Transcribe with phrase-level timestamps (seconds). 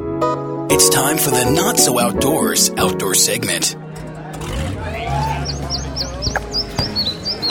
[0.00, 3.76] It's time for the Not So Outdoors outdoor segment.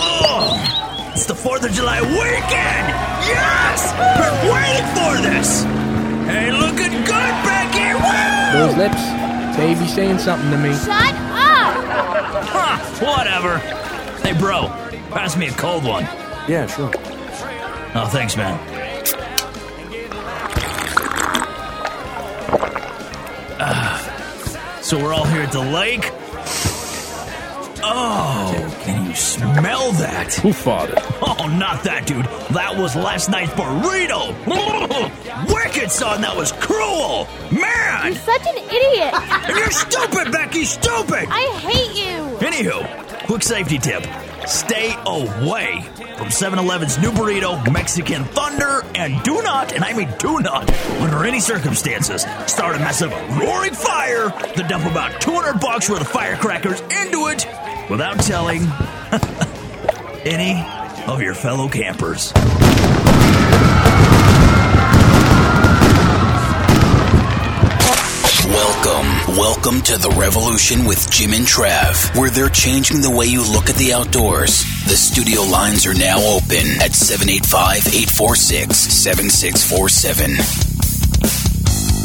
[0.01, 2.87] Oh, it's the 4th of July weekend!
[3.29, 3.93] Yes!
[4.17, 5.63] Been waiting for this!
[6.25, 7.97] Hey, looking good back here!
[7.97, 8.67] Woo!
[8.67, 10.73] Those lips, baby saying something to me.
[10.73, 11.75] Shut up!
[12.49, 13.59] Huh, whatever.
[14.27, 14.69] Hey, bro,
[15.11, 16.03] pass me a cold one.
[16.47, 16.91] Yeah, sure.
[17.93, 18.78] Oh, thanks, man.
[24.89, 26.11] So we're all here at the lake.
[27.83, 30.33] Oh, can you smell that?
[30.41, 30.97] Who farted?
[31.21, 32.25] Oh, not that, dude.
[32.55, 34.33] That was last night's burrito.
[35.53, 36.21] Wicked, son.
[36.21, 37.27] That was cruel.
[37.51, 38.13] Man.
[38.13, 39.13] You're such an idiot!
[39.13, 40.65] And you're stupid, Becky.
[40.65, 41.27] Stupid.
[41.29, 42.37] I hate you!
[42.39, 44.03] Anywho, quick safety tip.
[44.47, 45.85] Stay away
[46.17, 50.69] from 7 Eleven's new burrito, Mexican Thunder, and do not, and I mean do not,
[51.01, 56.07] under any circumstances, start a massive roaring fire to dump about 200 bucks worth of
[56.07, 57.47] firecrackers into it
[57.89, 58.61] without telling
[60.25, 60.63] any
[61.07, 62.33] of your fellow campers.
[68.49, 73.43] Welcome, welcome to the revolution with Jim and Trav, where they're changing the way you
[73.53, 74.63] look at the outdoors.
[74.85, 80.31] The studio lines are now open at 785 846 7647.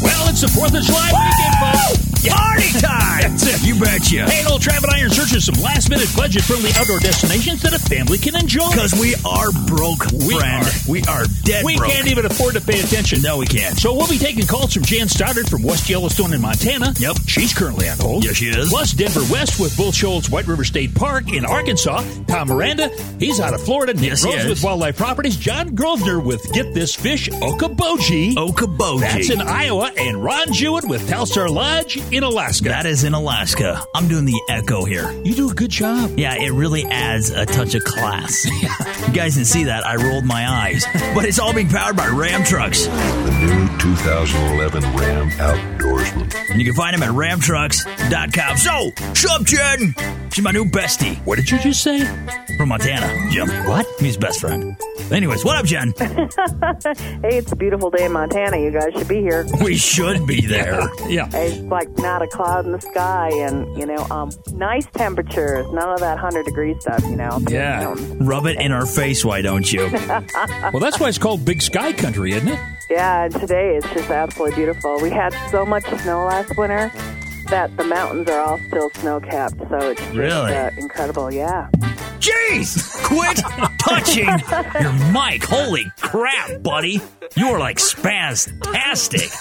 [0.05, 2.04] Well, it's the 4th of July weekend, folks.
[2.29, 3.21] Party time!
[3.35, 3.67] That's it.
[3.67, 4.29] You betcha.
[4.29, 7.73] Hey, old Trav and I are in some last minute budget friendly outdoor destinations that
[7.73, 8.69] a family can enjoy.
[8.69, 10.65] Because we are broke, We friend.
[10.65, 10.71] are.
[10.87, 11.91] We are dead we broke.
[11.91, 13.21] can't even afford to pay attention.
[13.21, 13.77] No, we can't.
[13.77, 16.93] So we'll be taking calls from Jan Stoddard from West Yellowstone in Montana.
[16.97, 17.17] Yep.
[17.27, 18.23] She's currently on hold.
[18.23, 18.69] Yes, she is.
[18.69, 22.03] Plus Denver West with Bull Shoals White River State Park in Arkansas.
[22.27, 23.93] Tom Miranda, he's out of Florida.
[23.93, 25.35] Nick Yes, Rose with Wildlife Properties.
[25.37, 28.35] John Grosvenor with Get This Fish, Okoboji.
[28.35, 28.99] Okoboji.
[29.01, 29.91] That's in Iowa.
[29.97, 32.69] And Ron Jewett with Telstar Lodge in Alaska.
[32.69, 33.85] That is in Alaska.
[33.93, 35.11] I'm doing the echo here.
[35.23, 36.17] you do a good job.
[36.17, 38.45] Yeah, it really adds a touch of class.
[39.07, 39.85] you guys didn't see that.
[39.85, 40.85] I rolled my eyes.
[41.13, 42.85] But it's all being powered by Ram trucks.
[42.87, 46.49] The new 2011 Ram Outdoorsman.
[46.51, 48.57] And you can find them at ramtrucks.com.
[48.57, 49.93] So, show up, Jen.
[50.31, 52.05] She's my new bestie What did you just say?
[52.57, 53.29] from Montana.
[53.31, 53.47] Jim.
[53.67, 53.85] What?
[53.99, 54.77] He's best friend.
[55.11, 55.93] Anyways, what up, Jen?
[57.21, 58.57] Hey, it's a beautiful day in Montana.
[58.57, 59.45] You guys should be here.
[59.63, 60.81] we should be there.
[61.07, 61.29] Yeah.
[61.33, 65.65] It's like not a cloud in the sky, and you know, um, nice temperatures.
[65.71, 67.03] None of that hundred degree stuff.
[67.03, 67.39] You know.
[67.47, 67.83] Yeah.
[67.83, 68.23] Mountains.
[68.27, 69.89] Rub it in our face, why don't you?
[70.73, 72.59] Well, that's why it's called Big Sky Country, isn't it?
[72.89, 74.99] Yeah, and today it's just absolutely beautiful.
[75.01, 76.91] We had so much snow last winter
[77.49, 79.57] that the mountains are all still snow capped.
[79.69, 80.53] So it's just Really?
[80.53, 81.31] uh, incredible.
[81.31, 81.69] Yeah.
[82.19, 83.03] Jeez!
[83.03, 83.37] Quit
[83.79, 84.25] touching
[84.81, 85.43] your mic.
[85.43, 87.01] Holy crap, buddy.
[87.35, 89.31] You are like spastastic.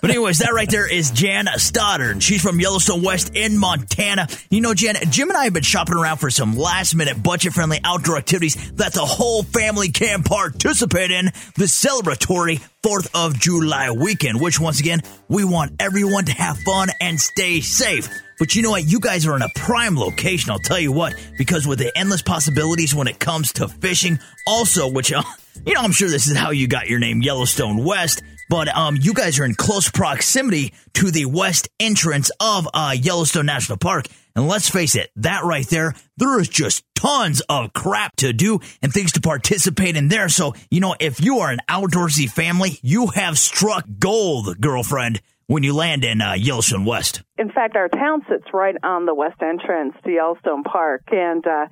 [0.00, 2.22] But anyways, that right there is Jan Stoddard.
[2.22, 4.28] She's from Yellowstone West in Montana.
[4.48, 7.52] You know, Jan, Jim and I have been shopping around for some last minute budget
[7.52, 13.90] friendly outdoor activities that the whole family can participate in the celebratory 4th of July
[13.90, 18.08] weekend, which once again, we want everyone to have fun and stay safe.
[18.42, 18.90] But you know what?
[18.90, 22.22] You guys are in a prime location, I'll tell you what, because with the endless
[22.22, 25.22] possibilities when it comes to fishing, also, which, uh,
[25.64, 28.20] you know, I'm sure this is how you got your name, Yellowstone West,
[28.50, 33.46] but um, you guys are in close proximity to the west entrance of uh, Yellowstone
[33.46, 34.06] National Park.
[34.34, 38.58] And let's face it, that right there, there is just tons of crap to do
[38.82, 40.28] and things to participate in there.
[40.28, 45.20] So, you know, if you are an outdoorsy family, you have struck gold, girlfriend,
[45.52, 47.22] when you land in uh, Yellowstone West.
[47.38, 51.66] In fact, our town sits right on the west entrance to Yellowstone Park, and uh,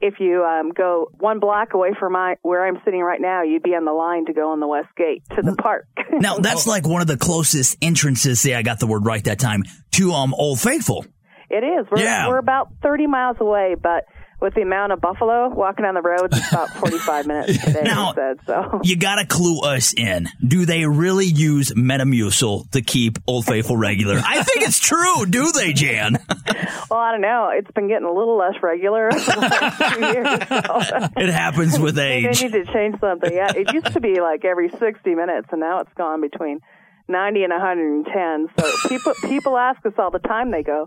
[0.00, 3.62] if you um, go one block away from my where I'm sitting right now, you'd
[3.62, 5.86] be on the line to go on the west gate to the park.
[6.12, 9.38] Now, that's like one of the closest entrances, say I got the word right that
[9.38, 9.62] time,
[9.92, 11.06] to um Old Faithful.
[11.48, 11.86] It is.
[11.90, 12.28] We're, Yeah.
[12.28, 14.06] we're about 30 miles away, but
[14.40, 18.14] with the amount of buffalo walking on the roads, it's about 45 minutes today, Now-
[18.14, 18.38] said.
[18.46, 20.28] So, You gotta clue us in.
[20.46, 24.20] Do they really use Metamucil to keep Old Faithful regular?
[24.24, 25.26] I think it's true.
[25.26, 26.18] Do they, Jan?
[26.90, 27.50] well, I don't know.
[27.54, 30.48] It's been getting a little less regular over the last few years.
[30.48, 31.08] So.
[31.20, 32.42] It happens with age.
[32.42, 33.32] need to change something.
[33.32, 36.60] Yeah, it used to be like every 60 minutes, and now it's gone between
[37.08, 38.48] 90 and 110.
[38.58, 40.50] So people people ask us all the time.
[40.50, 40.86] They go,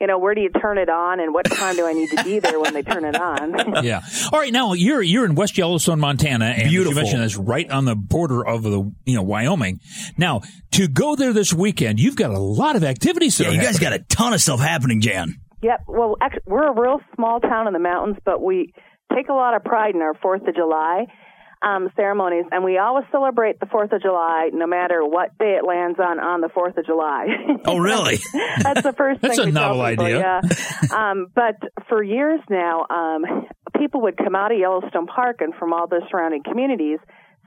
[0.00, 2.24] you know, where do you turn it on, and what time do I need to
[2.24, 3.54] be there when they turn it on?
[3.84, 4.00] Yeah.
[4.32, 4.52] All right.
[4.52, 7.02] Now you're you're in West Yellowstone, Montana, and as you Beautiful.
[7.02, 9.80] mentioned that's right on the border of the you know Wyoming.
[10.16, 10.42] Now
[10.72, 13.38] to go there this weekend, you've got a lot of activities.
[13.38, 15.40] Yeah, are you guys got a ton of stuff happening, Jan.
[15.62, 15.84] Yep.
[15.88, 18.72] Well, actually, we're a real small town in the mountains, but we
[19.14, 21.06] take a lot of pride in our Fourth of July
[21.64, 25.66] um, ceremonies, and we always celebrate the Fourth of July, no matter what day it
[25.66, 27.26] lands on on the Fourth of July.
[27.64, 28.18] Oh, really?
[28.62, 30.40] That's the first That's thing a novel people, idea.
[30.42, 30.94] Yeah.
[31.10, 31.56] um, but
[31.88, 33.46] for years now, um,
[33.78, 36.98] people would come out of Yellowstone Park and from all the surrounding communities.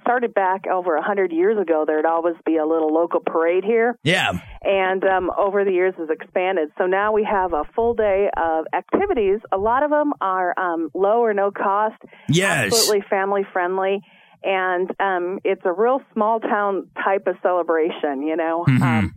[0.07, 1.83] Started back over a hundred years ago.
[1.85, 4.39] There'd always be a little local parade here Yeah.
[4.63, 6.69] and um, over the years has expanded.
[6.77, 9.39] So now we have a full day of activities.
[9.51, 12.67] A lot of them are um, low or no cost, Yes.
[12.71, 13.99] absolutely family friendly,
[14.43, 18.21] and um, it's a real small town type of celebration.
[18.25, 18.63] You know.
[18.65, 19.13] Um,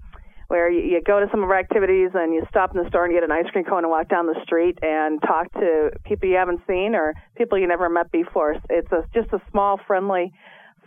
[0.49, 3.05] where you, you go to some of our activities and you stop in the store
[3.05, 6.29] and get an ice cream cone and walk down the street and talk to people
[6.29, 8.57] you haven't seen or people you never met before.
[8.69, 10.33] It's a, just a small, friendly,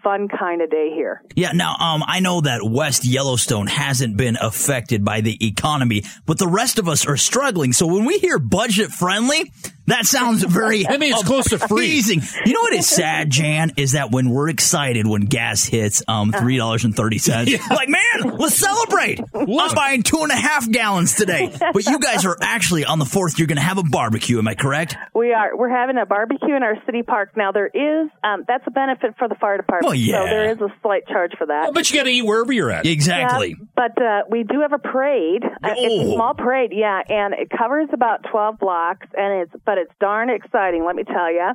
[0.03, 1.23] fun kind of day here.
[1.35, 6.38] Yeah, now um, I know that West Yellowstone hasn't been affected by the economy, but
[6.38, 7.73] the rest of us are struggling.
[7.73, 9.51] So when we hear budget friendly,
[9.88, 11.85] that sounds very That means close to free.
[11.88, 12.21] amazing.
[12.45, 16.31] You know what is sad, Jan, is that when we're excited when gas hits um
[16.31, 19.19] three dollars and thirty cents, like man, let's celebrate.
[19.33, 21.51] I'm buying two and a half gallons today.
[21.74, 23.38] But you guys are actually on the fourth.
[23.39, 24.38] You're going to have a barbecue.
[24.38, 24.95] Am I correct?
[25.13, 25.56] We are.
[25.56, 27.51] We're having a barbecue in our city park now.
[27.51, 29.85] There is um, that's a benefit for the fire department.
[29.89, 30.21] Well, yeah.
[30.24, 31.74] So there is a slight charge for that.
[31.74, 32.85] But you got to eat wherever you're at.
[32.85, 33.56] Exactly.
[33.57, 35.44] Yeah, but uh, we do have a parade.
[35.44, 36.12] Uh, It's Oh.
[36.12, 40.29] a small parade, yeah, and it covers about twelve blocks, and it's but it's darn
[40.29, 40.85] exciting.
[40.85, 41.51] Let me tell you.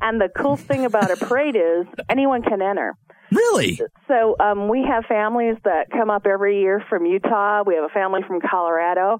[0.00, 2.96] And the cool thing about a parade is anyone can enter.
[3.30, 3.80] Really?
[4.08, 7.62] So um, we have families that come up every year from Utah.
[7.64, 9.18] We have a family from Colorado.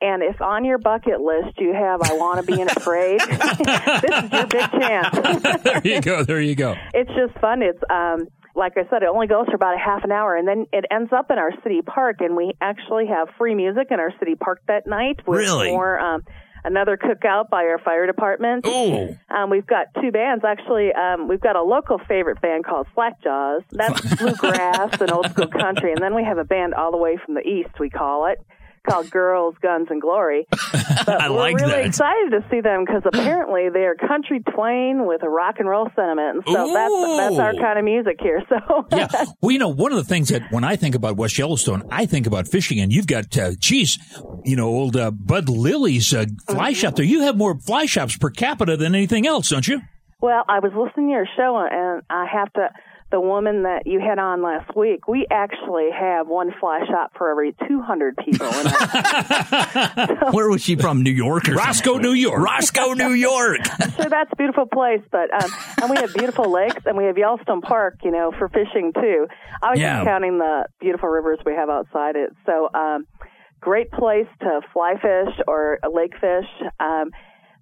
[0.00, 3.20] And if on your bucket list you have "I want to be in a parade,"
[3.28, 5.62] this is your big chance.
[5.62, 6.24] there you go.
[6.24, 6.74] There you go.
[6.94, 7.60] it's just fun.
[7.60, 10.48] It's um, like I said, it only goes for about a half an hour, and
[10.48, 14.00] then it ends up in our city park, and we actually have free music in
[14.00, 15.20] our city park that night.
[15.26, 15.70] With Really?
[15.70, 16.22] More um,
[16.64, 18.64] another cookout by our fire department.
[18.66, 19.16] Oh.
[19.30, 20.92] Um, we've got two bands actually.
[20.92, 23.62] Um, we've got a local favorite band called Slackjaws.
[23.70, 27.18] That's bluegrass and old school country, and then we have a band all the way
[27.24, 27.78] from the east.
[27.78, 28.44] We call it
[28.88, 30.46] called Girls, Guns, and Glory.
[31.06, 31.86] But I we're like really that.
[31.86, 36.36] excited to see them because apparently they're country twain with a rock and roll sentiment,
[36.36, 38.42] and so that's that's our kind of music here.
[38.48, 39.08] So Yeah.
[39.40, 42.04] Well, you know, one of the things that when I think about West Yellowstone, I
[42.06, 43.98] think about fishing, and you've got, uh, geez,
[44.44, 47.04] you know, old uh, Bud Lilly's uh, fly shop there.
[47.04, 49.80] You have more fly shops per capita than anything else, don't you?
[50.20, 52.68] Well, I was listening to your show, and I have to.
[53.10, 57.28] The woman that you had on last week, we actually have one fly shop for
[57.30, 58.46] every 200 people.
[58.46, 61.02] In our, Where was she from?
[61.02, 62.38] New York or Roscoe, New York.
[62.40, 63.66] Roscoe, New York.
[63.96, 65.50] so that's a beautiful place, but um,
[65.82, 69.26] and we have beautiful lakes, and we have Yellowstone Park, you know, for fishing too.
[69.60, 69.96] I was Yeah.
[69.98, 72.30] just counting the beautiful rivers we have outside it.
[72.46, 73.06] So, um,
[73.60, 76.46] great place to fly fish or lake fish.
[76.78, 77.10] Um,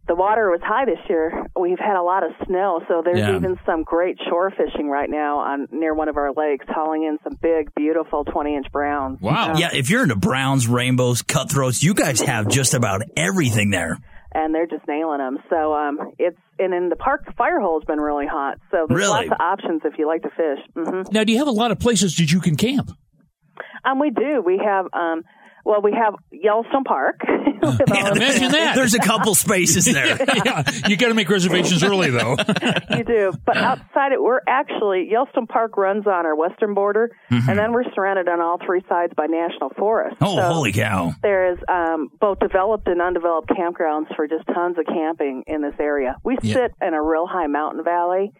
[0.08, 1.46] the water was high this year.
[1.58, 3.36] We've had a lot of snow, so there's Yeah.
[3.36, 7.18] even some great shore fishing right now on near one of our lakes, hauling in
[7.22, 9.20] some big, beautiful 20 inch browns.
[9.20, 9.54] Wow.
[9.56, 13.98] Yeah, if you're into browns, rainbows, cutthroats, you guys have just about everything there.
[14.34, 15.38] and they're just nailing them.
[15.48, 18.58] So um, it's and in the park, the Firehole's been really hot.
[18.70, 19.26] So there's Really?
[19.28, 20.58] lots of options if you like to fish.
[20.76, 22.90] hmm Now, do you have a lot of places that you can camp?
[23.86, 24.42] Um, we do.
[24.44, 25.22] We have um,
[25.68, 27.20] well, we have Yellowstone Park.
[27.62, 28.74] With all of- Imagine that.
[28.74, 30.16] There's a couple spaces there.
[30.16, 32.36] yeah, you got to make reservations early, though.
[32.96, 37.58] you do, but outside it, we're actually Yellowstone Park runs on our western border, and
[37.58, 40.16] then we're surrounded on all three sides by national forests.
[40.20, 41.12] Oh, So holy cow.
[41.22, 45.74] There is um, both developed and undeveloped campgrounds for just tons of camping in this
[45.78, 46.16] area.
[46.24, 46.54] We Yeah.
[46.54, 48.32] sit in a real high mountain valley,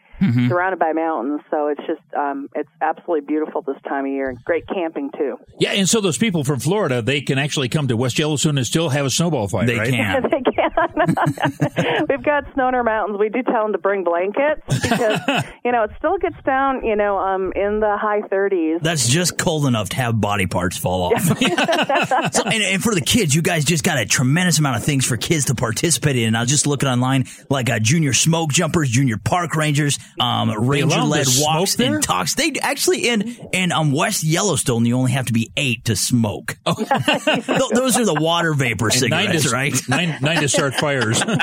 [0.49, 4.35] surrounded by mountains, so it's just um, it's absolutely beautiful this time of year.
[4.45, 5.37] Great camping too.
[5.59, 8.67] yeah, and so those people from Florida, they can actually come to West Yellowstone and
[8.67, 9.91] still have a snowball fight, They right?
[9.91, 10.23] can.
[10.31, 10.58] they can.
[12.09, 13.19] We've got snow in our mountains.
[13.19, 15.21] We do tell them to bring blankets because
[15.65, 18.83] you know it still gets down, you know, um, in the high 30s.
[18.83, 21.23] That's just cold enough to have body parts fall off.
[22.33, 25.05] so, and, and for the kids, you guys just got a tremendous amount of things
[25.07, 26.35] for kids to participate in.
[26.35, 31.01] I was just looking online, like uh, junior smoke jumpers, junior park rangers, um, ranger
[31.03, 32.35] led walks and talks.
[32.35, 36.59] They actually in in um, West Yellowstone, you only have to be eight to smoke.
[36.67, 36.87] Th-
[37.73, 39.89] Those are the water vapor And nine cigarettes, to, right?
[39.89, 41.23] Nine, nine to start fires.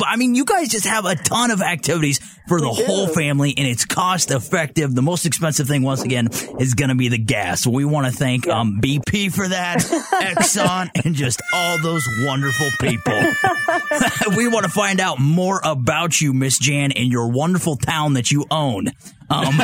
[0.00, 3.52] But I mean, you guys just have a ton of activities for the whole family,
[3.56, 4.94] and it's cost effective.
[4.94, 6.28] The most expensive thing, once again,
[6.58, 7.66] is going to be the gas.
[7.66, 13.12] We want to thank um, BP for that, Exxon, and just all those wonderful people.
[14.36, 18.30] we want to find out more about you, Miss Jan, and your wonderful town that
[18.30, 18.88] you own.
[19.28, 19.60] Um,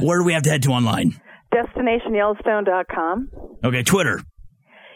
[0.00, 1.20] where do we have to head to online?
[1.52, 3.28] DestinationYellowstone.com
[3.64, 4.22] Okay, Twitter,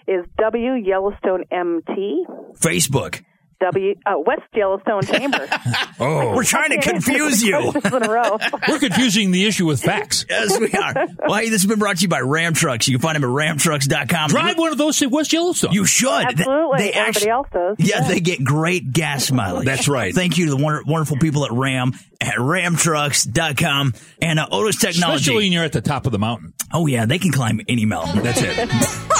[0.06, 2.25] is W Yellowstone MT.
[2.58, 3.23] Facebook.
[3.61, 5.49] W uh, West Yellowstone Chamber.
[6.00, 7.52] Oh, We're trying to confuse you.
[7.70, 8.37] Questions in a row.
[8.68, 10.26] we're confusing the issue with facts.
[10.34, 10.92] Yes, we are.
[11.28, 12.88] Well, hey, this has been brought to you by Ram Trucks.
[12.88, 14.28] You can find them at ramtrucks.com.
[14.30, 15.73] Drive one of those to West Yellowstone.
[15.73, 16.11] You should.
[16.11, 16.78] Absolutely.
[16.78, 17.76] They Everybody actually, else does.
[17.78, 19.66] yeah, they get great gas mileage.
[19.66, 20.12] That's right.
[20.12, 25.14] Thank you to the wonderful people at Ram at ramtrucks.com and uh, Otis Technology.
[25.16, 26.54] Especially when you're at the top of the mountain.
[26.73, 28.23] oh, yeah, they can climb any mountain.
[28.25, 29.11] That's it.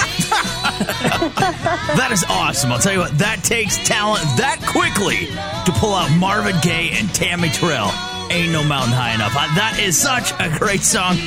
[1.95, 2.71] That is awesome.
[2.71, 5.27] I'll tell you what, that takes talent that quickly
[5.65, 7.91] to pull out Marvin Gaye and Tammy Terrell.
[8.31, 9.33] Ain't no mountain high enough.
[9.35, 11.17] Uh, That is such a great song.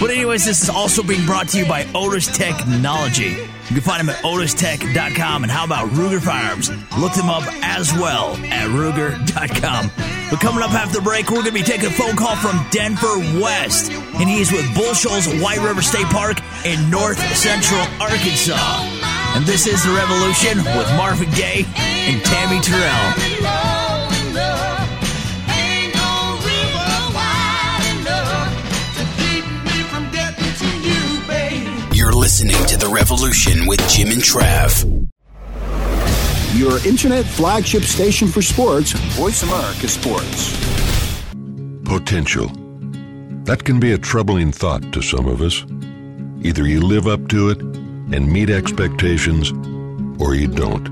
[0.00, 3.36] But anyways, this is also being brought to you by Otis Technology.
[3.68, 5.42] You can find them at otistech.com.
[5.42, 6.70] And how about Ruger Firearms?
[6.98, 9.90] Look them up as well at ruger.com.
[10.30, 12.64] But coming up after the break, we're going to be taking a phone call from
[12.70, 13.92] Denver West.
[13.92, 18.56] And he's with Bull Shoals White River State Park in north central Arkansas.
[19.36, 23.88] And this is The Revolution with Marvin Gaye and Tammy Terrell.
[32.18, 34.84] Listening to The Revolution with Jim and Trav.
[36.58, 40.52] Your internet flagship station for sports, Voice America Sports.
[41.84, 42.48] Potential.
[43.44, 45.64] That can be a troubling thought to some of us.
[46.42, 49.52] Either you live up to it and meet expectations,
[50.20, 50.88] or you don't.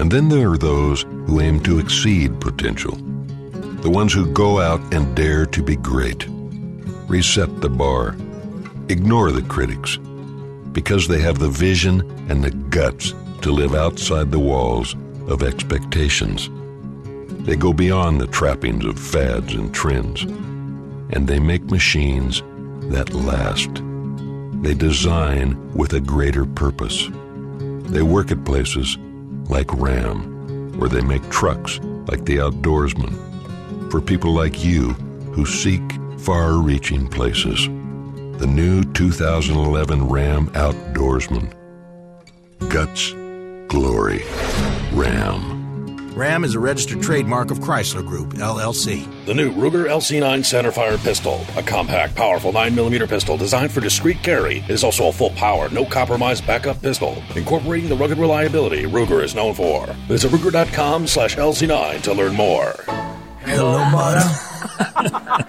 [0.00, 2.92] And then there are those who aim to exceed potential.
[3.82, 6.26] The ones who go out and dare to be great.
[7.06, 8.16] Reset the bar.
[8.88, 9.98] Ignore the critics.
[10.72, 14.94] Because they have the vision and the guts to live outside the walls
[15.28, 16.50] of expectations.
[17.44, 22.42] They go beyond the trappings of fads and trends, and they make machines
[22.90, 23.70] that last.
[24.62, 27.08] They design with a greater purpose.
[27.90, 28.98] They work at places
[29.48, 34.90] like RAM, where they make trucks like the outdoorsman, for people like you
[35.32, 35.82] who seek
[36.18, 37.68] far reaching places.
[38.38, 41.52] The new 2011 Ram Outdoorsman.
[42.68, 43.12] Guts,
[43.66, 44.22] glory,
[44.92, 46.14] Ram.
[46.14, 49.08] Ram is a registered trademark of Chrysler Group, LLC.
[49.26, 54.58] The new Ruger LC9 centerfire pistol, a compact, powerful 9mm pistol designed for discreet carry,
[54.68, 59.34] is also a full power, no compromise backup pistol, incorporating the rugged reliability Ruger is
[59.34, 59.86] known for.
[60.06, 62.72] Visit Ruger.com slash LC9 to learn more.
[63.40, 64.20] Hello, Mata.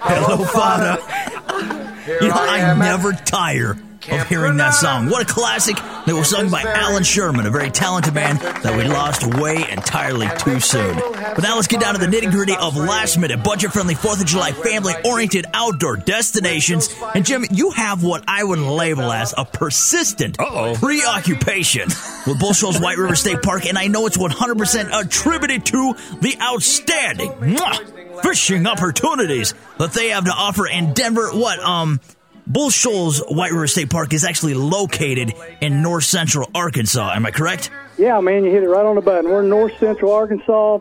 [0.00, 1.76] Hello, Fada.
[2.06, 3.76] You know, I never tire
[4.12, 5.08] of hearing that song.
[5.08, 8.84] What a classic that was sung by Allan Sherman, a very talented man that we
[8.84, 10.96] lost way entirely too soon.
[10.96, 14.20] But now let's get down to the nitty gritty of last minute, budget friendly 4th
[14.20, 16.88] of July, family oriented outdoor destinations.
[17.14, 21.88] And Jim, you have what I would label as a persistent oh preoccupation
[22.26, 26.36] with Bull Shoals White River State Park, and I know it's 100% attributed to the
[26.40, 31.30] outstanding mwah, fishing opportunities that they have to offer in Denver.
[31.30, 32.00] What, um,
[32.50, 37.12] Bull Shoals White River State Park is actually located in north central Arkansas.
[37.14, 37.70] Am I correct?
[37.96, 39.30] Yeah, man, you hit it right on the button.
[39.30, 40.80] We're in north central Arkansas,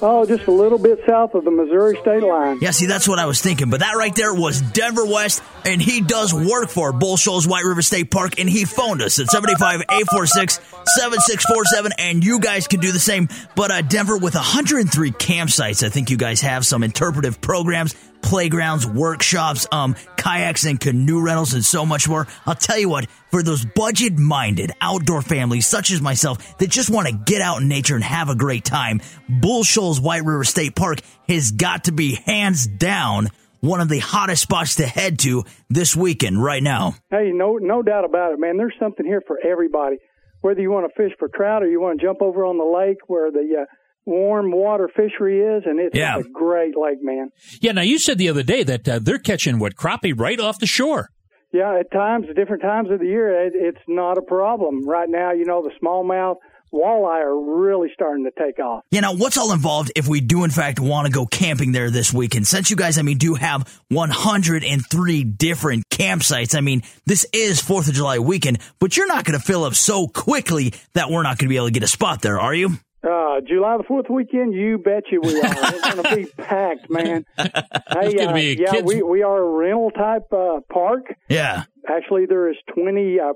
[0.00, 2.58] oh, just a little bit south of the Missouri state line.
[2.62, 3.68] Yeah, see, that's what I was thinking.
[3.68, 7.64] But that right there was Denver West, and he does work for Bull Shoals White
[7.64, 12.80] River State Park, and he phoned us at 75 846 7647, and you guys can
[12.80, 13.28] do the same.
[13.54, 18.86] But uh, Denver, with 103 campsites, I think you guys have some interpretive programs, playgrounds,
[18.86, 22.26] workshops, um, kayaks and canoe rentals, and so much more.
[22.46, 26.90] I'll tell you what, for those budget minded outdoor families such as myself that just
[26.90, 30.44] want to get out in nature and have a great time, Bull Shoals White River
[30.44, 33.28] State Park has got to be hands down
[33.60, 36.94] one of the hottest spots to head to this weekend right now.
[37.10, 38.56] Hey, no, no doubt about it, man.
[38.56, 39.96] There's something here for everybody.
[40.40, 42.64] Whether you want to fish for trout or you want to jump over on the
[42.64, 43.64] lake where the uh,
[44.06, 46.18] warm water fishery is, and it's Yeah.
[46.18, 47.30] a great lake, man.
[47.60, 50.58] Yeah, now you said the other day that uh, they're catching what crappie right off
[50.58, 51.10] the shore.
[51.52, 54.86] Yeah, at times, at different times of the year, it, it's not a problem.
[54.88, 56.36] Right now, you know, the smallmouth
[56.72, 58.84] walleye are really starting to take off.
[58.92, 61.90] You know, what's all involved if we do in fact want to go camping there
[61.90, 62.46] this weekend?
[62.46, 66.54] Since you guys, I mean, do have 103 different campsites.
[66.56, 69.74] I mean, this is 4th of July weekend, but you're not going to fill up
[69.74, 72.54] so quickly that we're not going to be able to get a spot there, are
[72.54, 72.78] you?
[73.02, 75.46] Uh, July the Fourth weekend, you bet you we are.
[75.46, 77.24] It's going to be packed, man.
[77.36, 81.04] Hey, uh, be yeah, kids- we we are a rental type uh, park.
[81.28, 81.64] Yeah.
[81.88, 83.18] Actually, there is twenty.
[83.18, 83.32] Uh,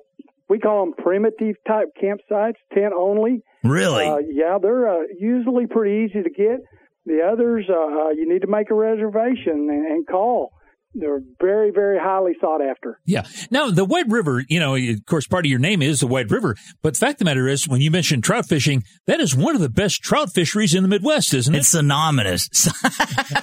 [0.51, 3.43] we call them primitive type campsites, tent only.
[3.63, 4.05] Really?
[4.07, 6.61] Uh, yeah, they're uh, usually pretty easy to get.
[7.07, 10.53] The others, uh, uh, you need to make a reservation and, and call.
[10.95, 13.01] They're very, very highly sought after.
[13.05, 13.25] Yeah.
[13.51, 16.31] Now, the White River, you know, of course, part of your name is the White
[16.31, 16.57] River.
[16.83, 19.55] But the fact of the matter is, when you mention trout fishing, that is one
[19.55, 21.59] of the best trout fisheries in the Midwest, isn't it?
[21.59, 22.49] It's synonymous.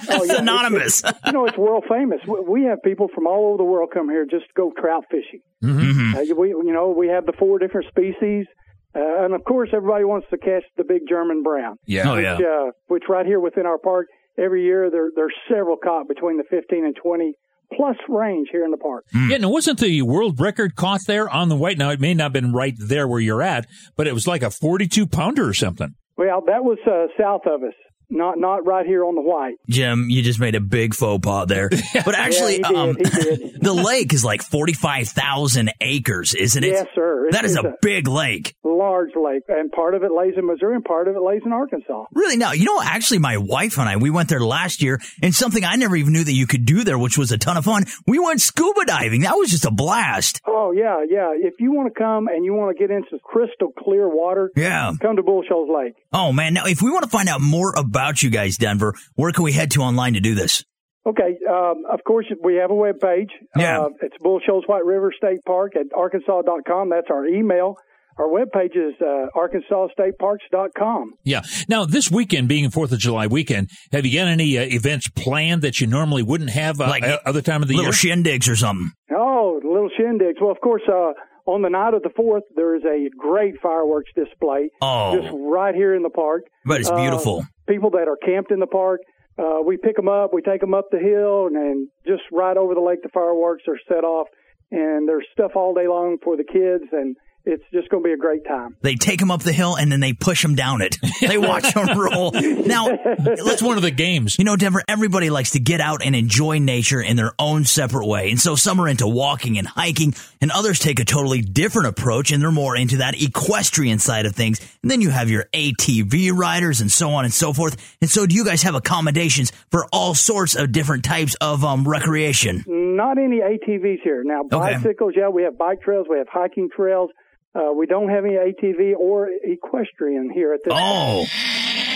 [0.08, 1.00] Oh, yeah, synonymous.
[1.00, 2.20] It's, it's, you know, it's world famous.
[2.26, 5.04] We, we have people from all over the world come here just to go trout
[5.10, 5.40] fishing.
[5.62, 6.16] Mm-hmm.
[6.16, 8.46] Uh, we, you know, we have the four different species,
[8.94, 11.76] uh, and of course, everybody wants to catch the big German brown.
[11.86, 12.10] Yeah.
[12.10, 12.34] Oh, which, yeah.
[12.36, 14.06] uh, which right here within our park,
[14.38, 17.34] every year there there's several caught between the 15 and 20
[17.76, 19.04] plus range here in the park.
[19.14, 21.78] Yeah, now wasn't the world record caught there on the white?
[21.78, 24.42] Now, it may not have been right there where you're at, but it was like
[24.42, 25.94] a 42 pounder or something.
[26.16, 27.74] Well, that was uh, south of us,
[28.10, 29.54] not not right here on the white.
[29.68, 31.70] Jim, you just made a big faux pas there.
[32.04, 33.60] But actually, Yeah, he did, um, he did.
[33.62, 36.68] the lake is like 45,000 acres, isn't it?
[36.72, 37.28] Yes, sir.
[37.28, 38.54] It That is is a a- big lake.
[38.64, 41.52] Large lake, and part of it lays in Missouri, and part of it lays in
[41.52, 42.06] Arkansas.
[42.14, 42.36] Really?
[42.36, 45.62] Now, you know, actually, my wife and I, we went there last year, and something
[45.64, 47.84] I never even knew that you could do there, which was a ton of fun.
[48.06, 49.20] We went scuba diving.
[49.22, 50.40] That was just a blast.
[50.46, 51.30] Oh yeah, yeah.
[51.36, 54.92] If you want to come and you want to get into crystal clear water, Yeah.
[55.00, 55.94] come to Bull Shoals Lake.
[56.12, 56.54] Oh, man.
[56.54, 59.52] Now, if we want to find out more about you guys, Denver, where can we
[59.52, 60.64] head to online to do this?
[61.04, 63.30] Okay, um, of course we have a web page.
[63.56, 63.80] Yeah.
[63.80, 66.90] Uh, it's Bull Shoals White River State Park at arkansas.com.
[66.90, 67.76] That's our email.
[68.18, 71.14] Our web page is uh, arkansasstateparks.com.
[71.24, 71.42] Yeah.
[71.68, 75.62] Now, this weekend being 4th of July weekend, have you got any uh, events planned
[75.62, 78.16] that you normally wouldn't have uh, Like other time of the Little year?
[78.16, 78.90] shindigs or something.
[79.14, 80.40] Oh, the little shindigs.
[80.40, 81.12] Well, of course, uh,
[81.46, 84.70] on the night of the 4th, there is a great fireworks display.
[84.80, 85.20] Oh.
[85.20, 86.44] Just right here in the park.
[86.64, 87.42] But it's Uh, beautiful.
[87.68, 89.00] people that are camped in the park,
[89.38, 92.56] uh, we pick them up, we take them up the hill, and, and just right
[92.56, 94.28] over the lake, the fireworks are set off.
[94.70, 98.12] And there's stuff all day long for the kids, and it's just going to be
[98.12, 98.76] a great time.
[98.82, 100.98] They take them up the hill and then they push them down it.
[101.20, 102.32] They watch them roll.
[102.32, 104.36] Now, That's one of the games.
[104.38, 108.06] You know, Denver, everybody likes to get out and enjoy nature in their own separate
[108.06, 108.30] way.
[108.30, 112.32] And so some are into walking and hiking, and others take a totally different approach
[112.32, 114.60] and they're more into that equestrian side of things.
[114.82, 117.76] And then you have your ATV riders and so on and so forth.
[118.00, 121.86] And so do you guys have accommodations for all sorts of different types of um,
[121.88, 122.64] recreation?
[122.66, 124.22] Not any ATVs here.
[124.24, 124.74] Now, Okay.
[124.74, 127.10] bicycles, yeah, we have bike trails, we have hiking trails.
[127.54, 130.72] Uh, we don't have any ATV or equestrian here at this.
[130.74, 131.26] Oh,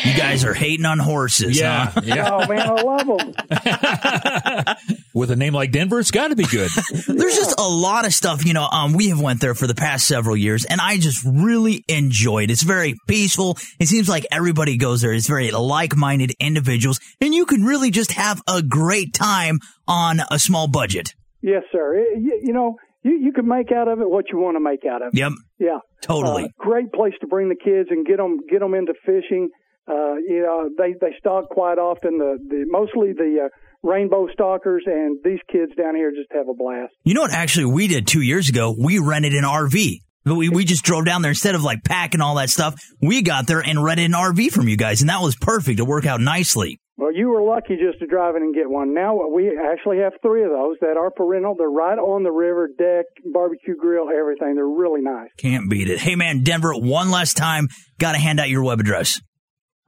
[0.04, 1.86] you guys are hating on horses, Yeah.
[1.86, 2.00] huh?
[2.04, 2.30] Yeah.
[2.30, 4.76] Oh man, I love them.
[5.14, 6.70] With a name like Denver, it's got to be good.
[7.08, 9.74] There's just a lot of stuff, you know, um, we have went there for the
[9.74, 12.50] past several years and I just really enjoyed.
[12.50, 13.56] It's very peaceful.
[13.80, 15.14] It seems like everybody goes there.
[15.14, 20.38] It's very like-minded individuals and you can really just have a great time on a
[20.38, 21.14] small budget.
[21.40, 21.96] Yes, sir.
[21.96, 24.60] It- you, you know, you you can make out of it what you want to
[24.60, 25.18] make out of it.
[25.18, 25.32] Yep.
[25.58, 26.44] Yeah, Totally.
[26.44, 29.48] Uh, great place to bring the kids and get them get them into fishing.
[29.88, 32.18] Uh, you know, they they stock quite often.
[32.18, 33.48] The the mostly the uh,
[33.82, 36.92] rainbow stalkers and these kids down here just have a blast.
[37.04, 38.74] You know what actually we did two years ago?
[38.78, 40.00] We rented an RV.
[40.24, 42.74] But we, we just drove down there instead of like packing all that stuff.
[43.00, 45.78] We got there and rented an RV from you guys and that was perfect.
[45.78, 46.80] It worked out nicely.
[46.98, 48.94] Well, you were lucky just to drive in and get one.
[48.94, 51.54] Now we actually have three of those that are parental.
[51.54, 54.54] They're right on the river deck, barbecue grill, everything.
[54.54, 55.28] They're really nice.
[55.36, 55.98] Can't beat it.
[55.98, 59.20] Hey man, Denver, one last time, gotta hand out your web address.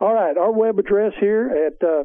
[0.00, 2.04] All right, our web address here at uh,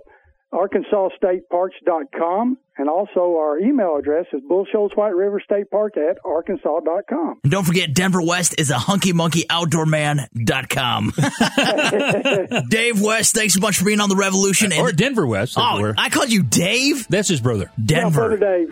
[0.53, 7.39] arkansasstateparks.com, and also our email address is Bull Shoals White River State Park at arkansas.com.
[7.43, 11.13] And don't forget, Denver West is a hunky monkey outdoor man.com.
[12.69, 14.71] Dave West, thanks so much for being on the revolution.
[14.71, 15.55] And, or Denver West.
[15.57, 15.95] oh, everywhere.
[15.97, 17.07] I called you Dave?
[17.07, 17.71] That's his brother.
[17.77, 18.71] Yeah, Brother Denver.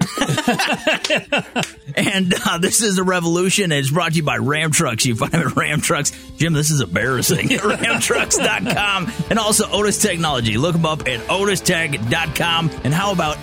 [1.07, 1.67] Dave.
[1.95, 3.71] And uh, this is the revolution.
[3.73, 5.05] It's brought to you by Ram Trucks.
[5.05, 6.11] You find them at Ram Trucks.
[6.37, 7.49] Jim, this is embarrassing.
[7.49, 10.57] RamTrucks.com and also Otis Technology.
[10.57, 12.69] Look them up at OtisTech.com.
[12.83, 13.37] And how about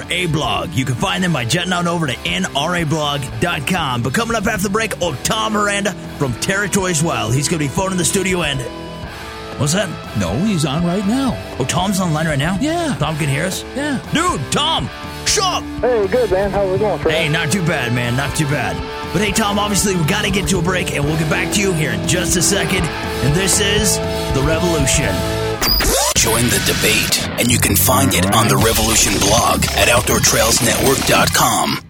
[0.00, 0.72] NRA Blog?
[0.72, 4.02] You can find them by jetting on over to NRAblog.com.
[4.02, 7.34] But coming up after the break, oh, Tom Miranda from Territories Wild.
[7.34, 8.60] He's going to be phoning the studio and
[9.58, 9.88] What's that?
[10.18, 11.36] No, he's on right now.
[11.58, 12.58] Oh, Tom's online right now?
[12.58, 12.96] Yeah.
[12.98, 13.62] Tom can hear us?
[13.76, 14.00] Yeah.
[14.12, 14.88] Dude, Tom,
[15.26, 15.62] shut up!
[15.80, 16.50] Hey, good man.
[16.50, 16.98] How we going?
[16.98, 17.14] Fred?
[17.14, 18.16] Hey, not too bad, man.
[18.16, 18.74] Not too bad.
[19.12, 21.52] But hey, Tom, obviously we got to get to a break, and we'll get back
[21.54, 22.82] to you here in just a second.
[22.82, 23.98] And this is
[24.34, 25.14] The Revolution.
[26.16, 31.82] Join the debate, and you can find it on the Revolution blog at OutdoorTrailsNetwork.com.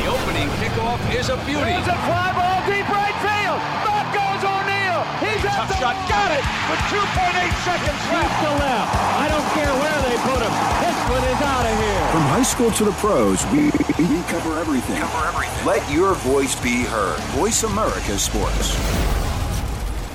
[0.00, 1.76] The opening kickoff is a beauty.
[1.76, 3.60] It's a fly ball deep right field.
[3.84, 5.04] Back goes O'Neal.
[5.20, 5.92] He's at the shot.
[6.08, 6.40] got it
[6.72, 8.32] with 2.8 seconds left.
[8.40, 8.88] to left.
[8.96, 10.54] I don't care where they put him.
[10.80, 12.04] This one is out of here.
[12.16, 13.68] From high school to the pros, we,
[14.08, 14.96] we cover everything.
[14.96, 15.66] Cover everything.
[15.66, 17.20] Let your voice be heard.
[17.36, 19.19] Voice America Sports.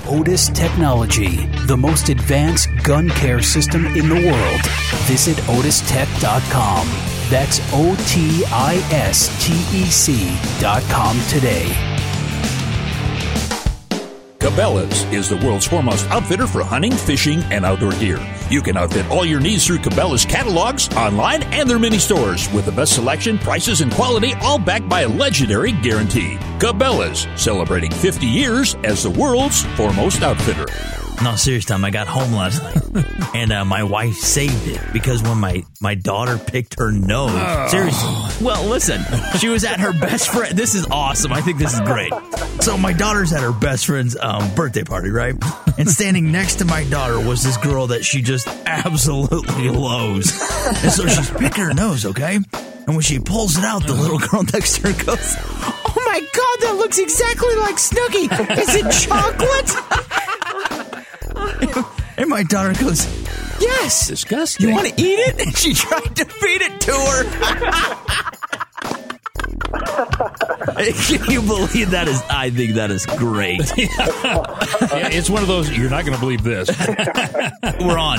[0.08, 4.60] Otis Technology, the most advanced gun care system in the world.
[5.06, 6.86] Visit otistech.com.
[7.28, 11.66] That's O T I S T E C.com today.
[14.38, 18.18] Cabela's is the world's foremost outfitter for hunting, fishing, and outdoor gear.
[18.48, 22.64] You can outfit all your needs through Cabela's catalogs, online, and their mini stores with
[22.64, 26.36] the best selection, prices, and quality, all backed by a legendary guarantee.
[26.58, 31.05] Cabela's, celebrating 50 years as the world's foremost outfitter.
[31.22, 31.84] No, serious, Tom.
[31.84, 35.94] I got home last night, and uh, my wife saved it because when my my
[35.94, 38.44] daughter picked her nose, seriously.
[38.46, 39.02] Well, listen,
[39.38, 40.56] she was at her best friend.
[40.56, 41.32] This is awesome.
[41.32, 42.12] I think this is great.
[42.60, 45.34] So my daughter's at her best friend's um, birthday party, right?
[45.78, 50.30] And standing next to my daughter was this girl that she just absolutely loves,
[50.82, 52.36] and so she's picking her nose, okay?
[52.36, 56.20] And when she pulls it out, the little girl next to her goes, "Oh my
[56.20, 58.58] god, that looks exactly like Snooki!
[58.58, 60.22] Is it chocolate?"
[62.18, 63.04] And my daughter goes,
[63.60, 64.08] Yes.
[64.08, 64.68] Disgusting.
[64.68, 65.38] You want to eat it?
[65.38, 67.24] And she tried to feed it to her.
[71.18, 72.22] Can you believe that is?
[72.30, 73.60] I think that is great.
[74.96, 76.68] Yeah, it's one of those, you're not going to believe this.
[77.80, 78.18] We're on.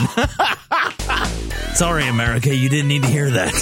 [1.76, 2.54] Sorry, America.
[2.56, 3.54] You didn't need to hear that.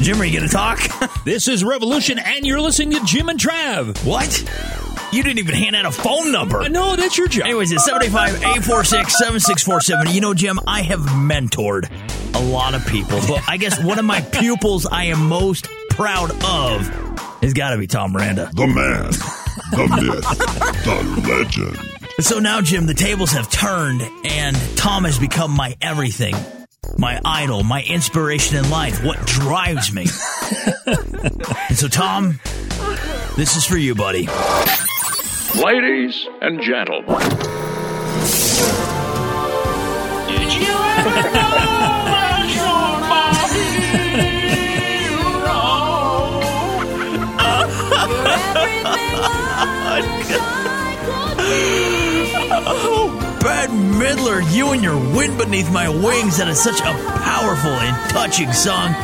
[0.00, 0.80] Jim, are you going to talk?
[1.24, 4.04] This is Revolution, and you're listening to Jim and Trav.
[4.06, 4.28] What?
[5.12, 6.60] You didn't even hand out a phone number.
[6.60, 7.46] Uh, no, that's your job.
[7.46, 10.14] Anyways, it's 785 846 7647.
[10.14, 11.90] You know, Jim, I have mentored
[12.34, 16.30] a lot of people, but I guess one of my pupils I am most proud
[16.44, 16.86] of
[17.42, 18.50] has got to be Tom Miranda.
[18.54, 19.10] The man,
[19.72, 22.24] the myth, the legend.
[22.24, 26.36] So now, Jim, the tables have turned, and Tom has become my everything,
[26.98, 30.02] my idol, my inspiration in life, what drives me.
[30.86, 32.38] and so, Tom,
[33.36, 34.28] this is for you, buddy.
[35.56, 37.18] Ladies and gentlemen.
[40.28, 41.50] Did you ever know
[42.06, 43.30] that you're my
[52.52, 56.38] Oh, Bette Midler, you and your wind beneath my wings.
[56.38, 58.94] That is such a powerful and touching song.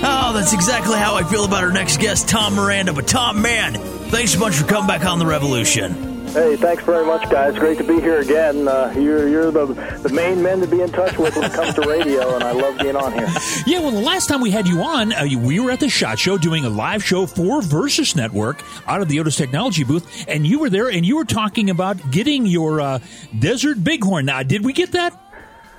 [0.00, 2.92] Oh, that's exactly how I feel about our next guest, Tom Miranda.
[2.92, 3.74] But Tom, man,
[4.10, 6.16] thanks so much for coming back on the Revolution.
[6.28, 7.58] Hey, thanks very much, guys.
[7.58, 8.68] Great to be here again.
[8.68, 9.64] Uh, you're you're the
[10.02, 12.52] the main men to be in touch with when it comes to radio, and I
[12.52, 13.26] love being on here.
[13.66, 16.18] Yeah, well, the last time we had you on, uh, we were at the SHOT
[16.18, 20.46] Show doing a live show for Versus Network out of the Otis Technology booth, and
[20.46, 22.98] you were there and you were talking about getting your uh,
[23.38, 24.26] Desert Bighorn.
[24.26, 25.18] Now, did we get that?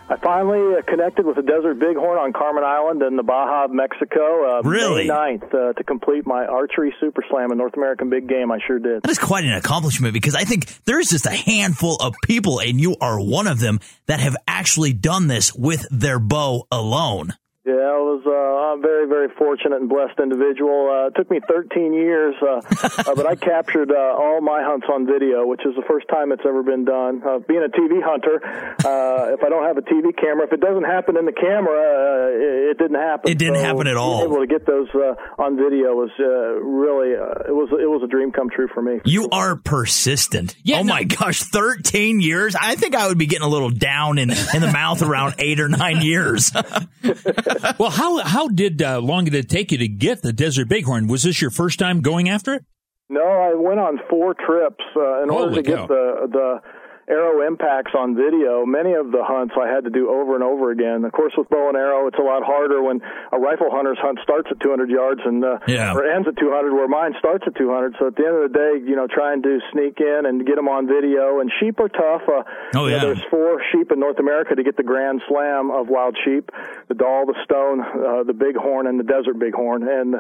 [0.09, 3.71] I finally uh, connected with the Desert Bighorn on Carmen Island in the Baja of
[3.71, 4.57] Mexico.
[4.57, 5.07] Uh, Really?
[5.07, 8.51] May 9th uh, to complete my archery super slam in North American Big Game.
[8.51, 9.03] I sure did.
[9.03, 12.81] That is quite an accomplishment because I think there's just a handful of people, and
[12.81, 17.33] you are one of them, that have actually done this with their bow alone.
[17.69, 20.89] Yeah, I was uh, a very, very fortunate and blessed individual.
[20.89, 22.65] Uh, it took me 13 years, uh,
[23.05, 26.32] uh, but I captured uh, all my hunts on video, which is the first time
[26.32, 27.21] it's ever been done.
[27.21, 30.62] Uh, being a TV hunter, uh, if I don't have a TV camera, if it
[30.62, 33.29] doesn't happen in the camera, uh, it, it didn't happen.
[33.29, 34.21] It didn't So happen at all.
[34.25, 36.25] Being able to get those uh, on video was uh,
[36.65, 38.99] really uh, it was it was a dream come true for me.
[39.05, 40.55] You are persistent.
[40.63, 42.55] Yeah, oh my gosh, 13 years?
[42.60, 45.60] I think I would be getting a little down in, in the mouth around eight
[45.60, 46.51] or nine years.
[47.77, 51.07] well, how how did uh, long did it take you to get the Desert Bighorn?
[51.07, 52.65] Was this your first time going after it?
[53.09, 56.61] No, I went on four trips uh, in order Holy to get the the
[57.09, 58.65] arrow impacts on video.
[58.65, 61.03] Many of the hunts I had to do over and over again.
[61.05, 64.19] Of course, with bow and arrow, it's a lot harder when a rifle hunter's hunt
[64.21, 65.93] starts at 200 yards and uh, Yeah.
[65.93, 67.95] or ends at 200, where mine starts at 200.
[67.99, 70.55] So at the end of the day, you know, trying to sneak in and get
[70.55, 71.39] them on video.
[71.39, 72.21] And sheep are tough.
[72.29, 72.43] Uh,
[72.75, 73.05] Oh, you know, yeah.
[73.05, 76.51] there's four sheep in North America to get the Grand Slam of wild sheep:
[76.87, 79.87] the Dall, the stone, uh, the bighorn, and the desert bighorn.
[79.87, 80.15] And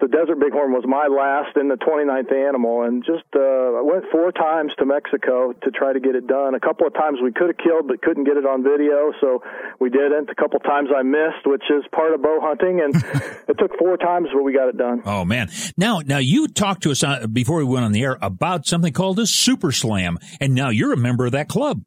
[0.00, 4.30] the desert bighorn was my last and the 29th animal, and just uh, went four
[4.32, 6.54] times to Mexico to try to get it done.
[6.54, 9.42] A couple of times we could have killed, but couldn't get it on video, so
[9.80, 10.30] we didn't.
[10.30, 12.94] A couple of times I missed, which is part of bow hunting, and
[13.48, 15.02] it took four times, but we got it done.
[15.04, 15.50] Oh man!
[15.76, 18.92] Now, now you talked to us uh, before we went on the air about something
[18.92, 21.82] called a Super Slam, and now you're a member of that club.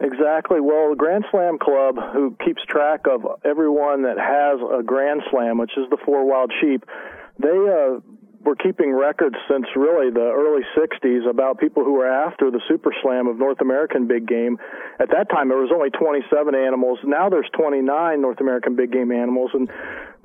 [0.00, 0.60] Exactly.
[0.60, 5.56] Well, the Grand Slam Club, who keeps track of everyone that has a Grand Slam,
[5.58, 6.84] which is the four wild sheep,
[7.38, 8.00] they uh,
[8.44, 12.92] were keeping records since really the early 60s about people who were after the Super
[13.02, 14.58] Slam of North American big game.
[14.98, 16.98] At that time, there was only 27 animals.
[17.04, 19.68] Now there's 29 North American big game animals, and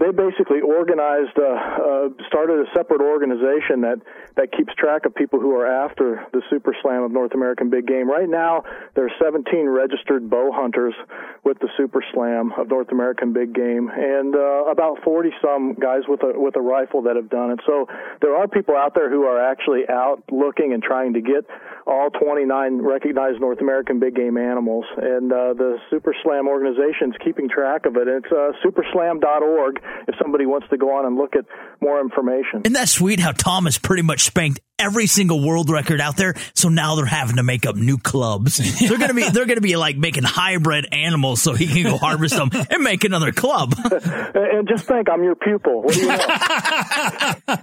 [0.01, 4.01] they basically organized, uh, uh, started a separate organization that
[4.35, 7.85] that keeps track of people who are after the Super Slam of North American Big
[7.85, 8.09] Game.
[8.09, 8.63] Right now,
[8.95, 10.95] there are 17 registered bow hunters
[11.43, 16.01] with the Super Slam of North American Big Game, and uh, about 40 some guys
[16.07, 17.59] with a with a rifle that have done it.
[17.67, 17.87] So
[18.21, 21.45] there are people out there who are actually out looking and trying to get
[21.87, 27.15] all 29 recognized North American big game animals, and uh, the Super Slam organization is
[27.23, 28.07] keeping track of it.
[28.07, 31.45] It's uh, superslam.org if somebody wants to go on and look at
[31.81, 32.61] more information.
[32.63, 36.33] Isn't that sweet how Tom has pretty much spanked every single world record out there?
[36.53, 38.57] So now they're having to make up new clubs.
[38.79, 42.35] they're gonna be they're gonna be like making hybrid animals so he can go harvest
[42.35, 43.75] them and make another club.
[43.83, 45.83] and just think, I'm your pupil.
[45.83, 46.09] What do you?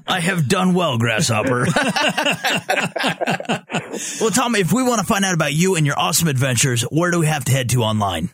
[0.07, 1.67] I have done well, grasshopper.
[4.21, 7.11] well, Tom, if we want to find out about you and your awesome adventures, where
[7.11, 8.31] do we have to head to online?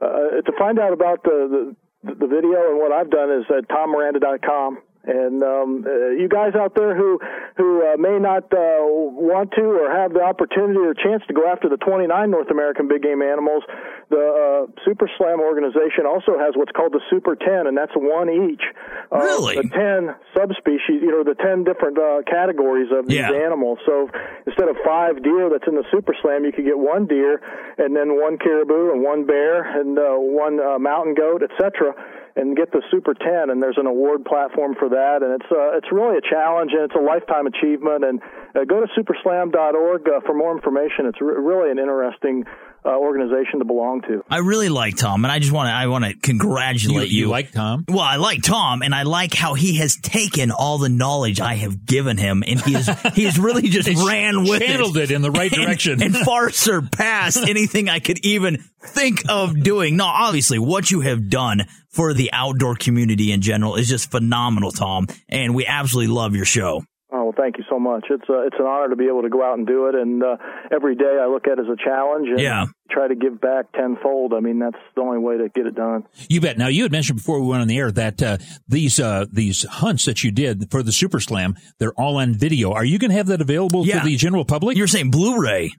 [0.00, 0.06] Uh,
[0.44, 4.78] to find out about the, the the video and what I've done is at tommiranda.com.
[5.08, 7.18] And um, uh, you guys out there who
[7.56, 11.48] who uh, may not uh, want to or have the opportunity or chance to go
[11.48, 13.64] after the 29 North American big game animals,
[14.10, 14.20] the
[14.68, 18.62] uh, Super Slam organization also has what's called the Super 10, and that's one each.
[19.10, 19.56] Uh, really?
[19.56, 23.32] The 10 subspecies, you know, the 10 different uh, categories of these Yeah.
[23.32, 23.78] animals.
[23.86, 24.10] So
[24.46, 27.40] instead of five deer that's in the Super Slam, you could get one deer
[27.78, 31.96] and then one caribou and one bear and uh, one uh, mountain goat, etc
[32.38, 33.50] and get the Super 10.
[33.50, 36.82] And there's an award platform for that, and it's uh, it's really a challenge and
[36.86, 38.04] it's a lifetime achievement.
[38.04, 38.20] And
[38.54, 41.06] uh, go to superslam.org uh, for more information.
[41.06, 42.44] It's re- really an interesting
[42.84, 44.22] uh, organization to belong to.
[44.30, 47.24] I really like Tom, and I just want to I want to congratulate you.
[47.24, 47.84] You like Tom?
[47.88, 51.54] Well, I like Tom, and I like how he has taken all the knowledge I
[51.56, 55.10] have given him, and he has he has really just ran with it, channeled it
[55.10, 56.02] in the right and- direction.
[56.02, 59.96] and far surpassed anything I could even think of doing.
[59.96, 61.66] No, obviously, what you have done
[61.98, 66.44] for the outdoor community in general is just phenomenal, Tom, and we absolutely love your
[66.44, 66.84] show.
[67.10, 68.04] Oh, well, thank you so much.
[68.10, 70.22] It's uh, it's an honor to be able to go out and do it, and
[70.22, 70.36] uh,
[70.70, 72.66] every day I look at it as a challenge and Yeah.
[72.90, 74.34] try to give back tenfold.
[74.34, 76.04] I mean, that's the only way to get it done.
[76.28, 76.58] You bet.
[76.58, 78.36] Now you had mentioned before we went on the air that uh,
[78.68, 82.72] these uh, these hunts that you did for the Super Slam, they're all on video.
[82.72, 84.00] Are you going to have that available Yeah.
[84.00, 84.76] to the general public?
[84.76, 85.72] You're saying Blu-ray.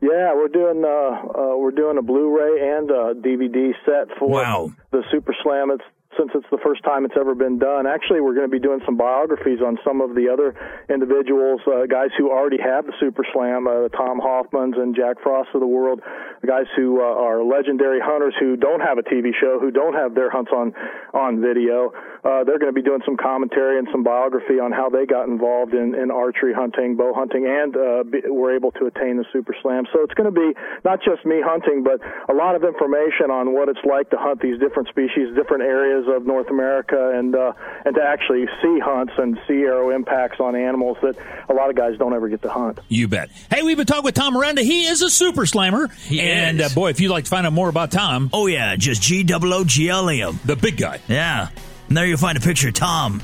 [0.00, 4.70] Yeah, we're doing uh, uh, we're doing a Blu-ray and a DVD set for Wow.
[4.92, 5.70] the Super Slam.
[5.72, 5.82] It's
[6.16, 7.86] since it's the first time it's ever been done.
[7.86, 10.54] Actually, we're going to be doing some biographies on some of the other
[10.88, 15.20] individuals, uh, guys who already have the Super Slam, uh, the Tom Hoffmans and Jack
[15.22, 16.00] Frost of the world,
[16.46, 20.14] guys who uh, are legendary hunters who don't have a TV show, who don't have
[20.14, 20.74] their hunts on
[21.12, 21.92] on video.
[22.24, 25.28] Uh, they're going to be doing some commentary and some biography on how they got
[25.28, 29.24] involved in, in archery hunting, bow hunting, and uh, be, were able to attain the
[29.32, 29.84] Super Slam.
[29.92, 33.52] So it's going to be not just me hunting, but a lot of information on
[33.54, 37.52] what it's like to hunt these different species, different areas of North America, and uh,
[37.84, 41.16] and to actually see hunts and see arrow impacts on animals that
[41.48, 42.78] a lot of guys don't ever get to hunt.
[42.88, 43.30] You bet.
[43.50, 44.62] Hey, we've been talking with Tom Miranda.
[44.62, 45.88] He is a super slammer.
[46.10, 46.72] and is.
[46.72, 49.26] Uh, boy, if you'd like to find out more about Tom, Oh yeah, just G
[49.32, 50.38] O O G L E M.
[50.44, 51.00] the big guy.
[51.08, 51.48] Yeah.
[51.88, 53.22] And there you'll find a picture of Tom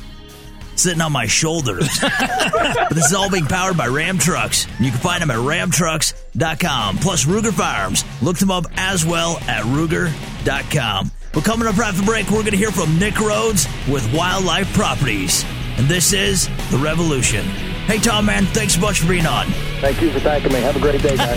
[0.77, 1.89] sitting on my shoulders.
[2.01, 4.67] but this is all being powered by Ram Trucks.
[4.77, 6.99] And you can find them at ramtrucks.com.
[6.99, 8.05] Plus Ruger Firearms.
[8.23, 11.11] Look them up as well at Ruger.com.
[11.35, 14.73] Well, coming up after the break, we're going to hear from Nick Rhodes with Wildlife
[14.75, 15.45] Properties.
[15.77, 17.45] And this is The Revolution.
[17.87, 19.47] Hey, Tom, man, thanks so much for being on.
[19.81, 20.61] Thank you for thanking me.
[20.61, 21.37] Have a great day, guys.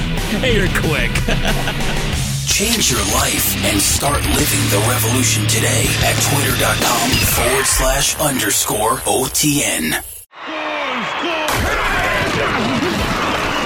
[0.40, 1.10] Hey, you're quick.
[2.50, 9.94] Change your life and start living the revolution today at twitter.com forward slash underscore OTN.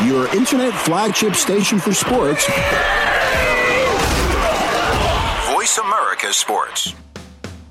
[0.06, 2.46] Your internet flagship station for sports.
[5.50, 6.94] Voice America Sports.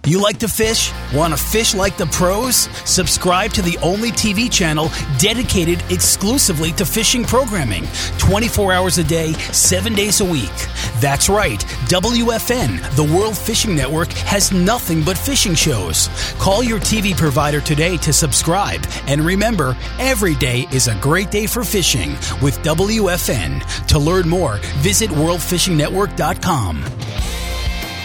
[0.05, 0.91] You like to fish?
[1.13, 2.67] Want to fish like the pros?
[2.83, 7.85] Subscribe to the only TV channel dedicated exclusively to fishing programming
[8.17, 10.51] 24 hours a day, 7 days a week.
[10.99, 16.09] That's right, WFN, the World Fishing Network, has nothing but fishing shows.
[16.37, 18.85] Call your TV provider today to subscribe.
[19.07, 22.09] And remember, every day is a great day for fishing
[22.41, 23.87] with WFN.
[23.87, 26.83] To learn more, visit worldfishingnetwork.com.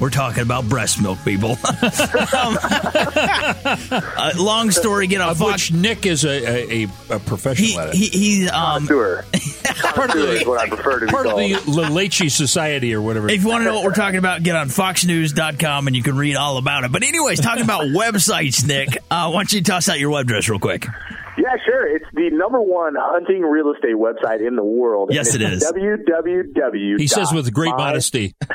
[0.00, 1.50] We're talking about breast milk, people.
[1.62, 5.70] um, uh, long story, get on of Fox.
[5.70, 7.94] which Nick is a, a, a professional He, at it.
[7.94, 9.24] he, he's um, Connoisseur.
[9.94, 13.02] part of is what I the, prefer to be part of the La Society or
[13.02, 13.28] whatever.
[13.28, 16.16] If you want to know what we're talking about, get on foxnews.com and you can
[16.16, 16.92] read all about it.
[16.92, 20.48] But, anyways, talking about websites, Nick, uh, why don't you toss out your web address
[20.48, 20.86] real quick?
[21.36, 21.96] Yeah, sure.
[21.96, 25.10] It's the number one hunting real estate website in the world.
[25.12, 26.98] Yes, it's www.
[26.98, 28.34] he says with great modesty.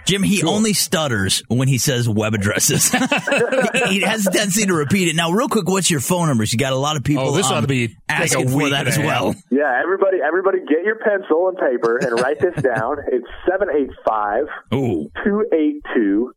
[0.05, 2.89] Jim, he only stutters when he says web addresses.
[3.89, 5.15] he has a tendency to repeat it.
[5.15, 6.51] Now, real quick, what's your phone numbers?
[6.51, 8.49] You got a lot of people Oh, this um, ought to be take a asking
[8.49, 9.35] for that as well.
[9.51, 12.97] Yeah, everybody, everybody, get your pencil and paper and write this down.
[13.11, 15.11] It's seven eight five Ooh.
[15.23, 16.33] two eight two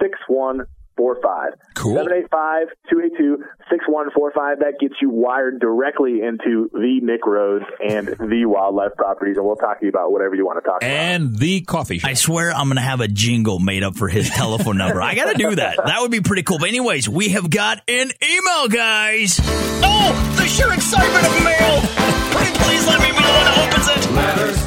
[0.00, 0.62] six one
[1.02, 1.54] four five.
[1.74, 1.96] Cool.
[1.96, 4.60] Seven eight five two eight two six one four five.
[4.60, 9.56] That gets you wired directly into the Nick Rhodes and the wildlife properties, and we'll
[9.56, 10.90] talk to you about whatever you want to talk about.
[10.90, 12.10] And the coffee shop.
[12.10, 15.02] I swear I'm going to have a jingle made up for his telephone number.
[15.02, 15.76] I got to do that.
[15.84, 16.58] That would be pretty cool.
[16.58, 19.40] But, anyways, we have got an email, guys.
[19.42, 21.80] Oh, the sheer excitement of mail.
[22.30, 24.12] Pretty please let me be the one that opens it.
[24.14, 24.58] Letters.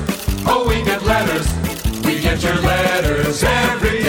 [0.47, 1.47] Oh, we get letters.
[2.05, 4.04] We get your letters every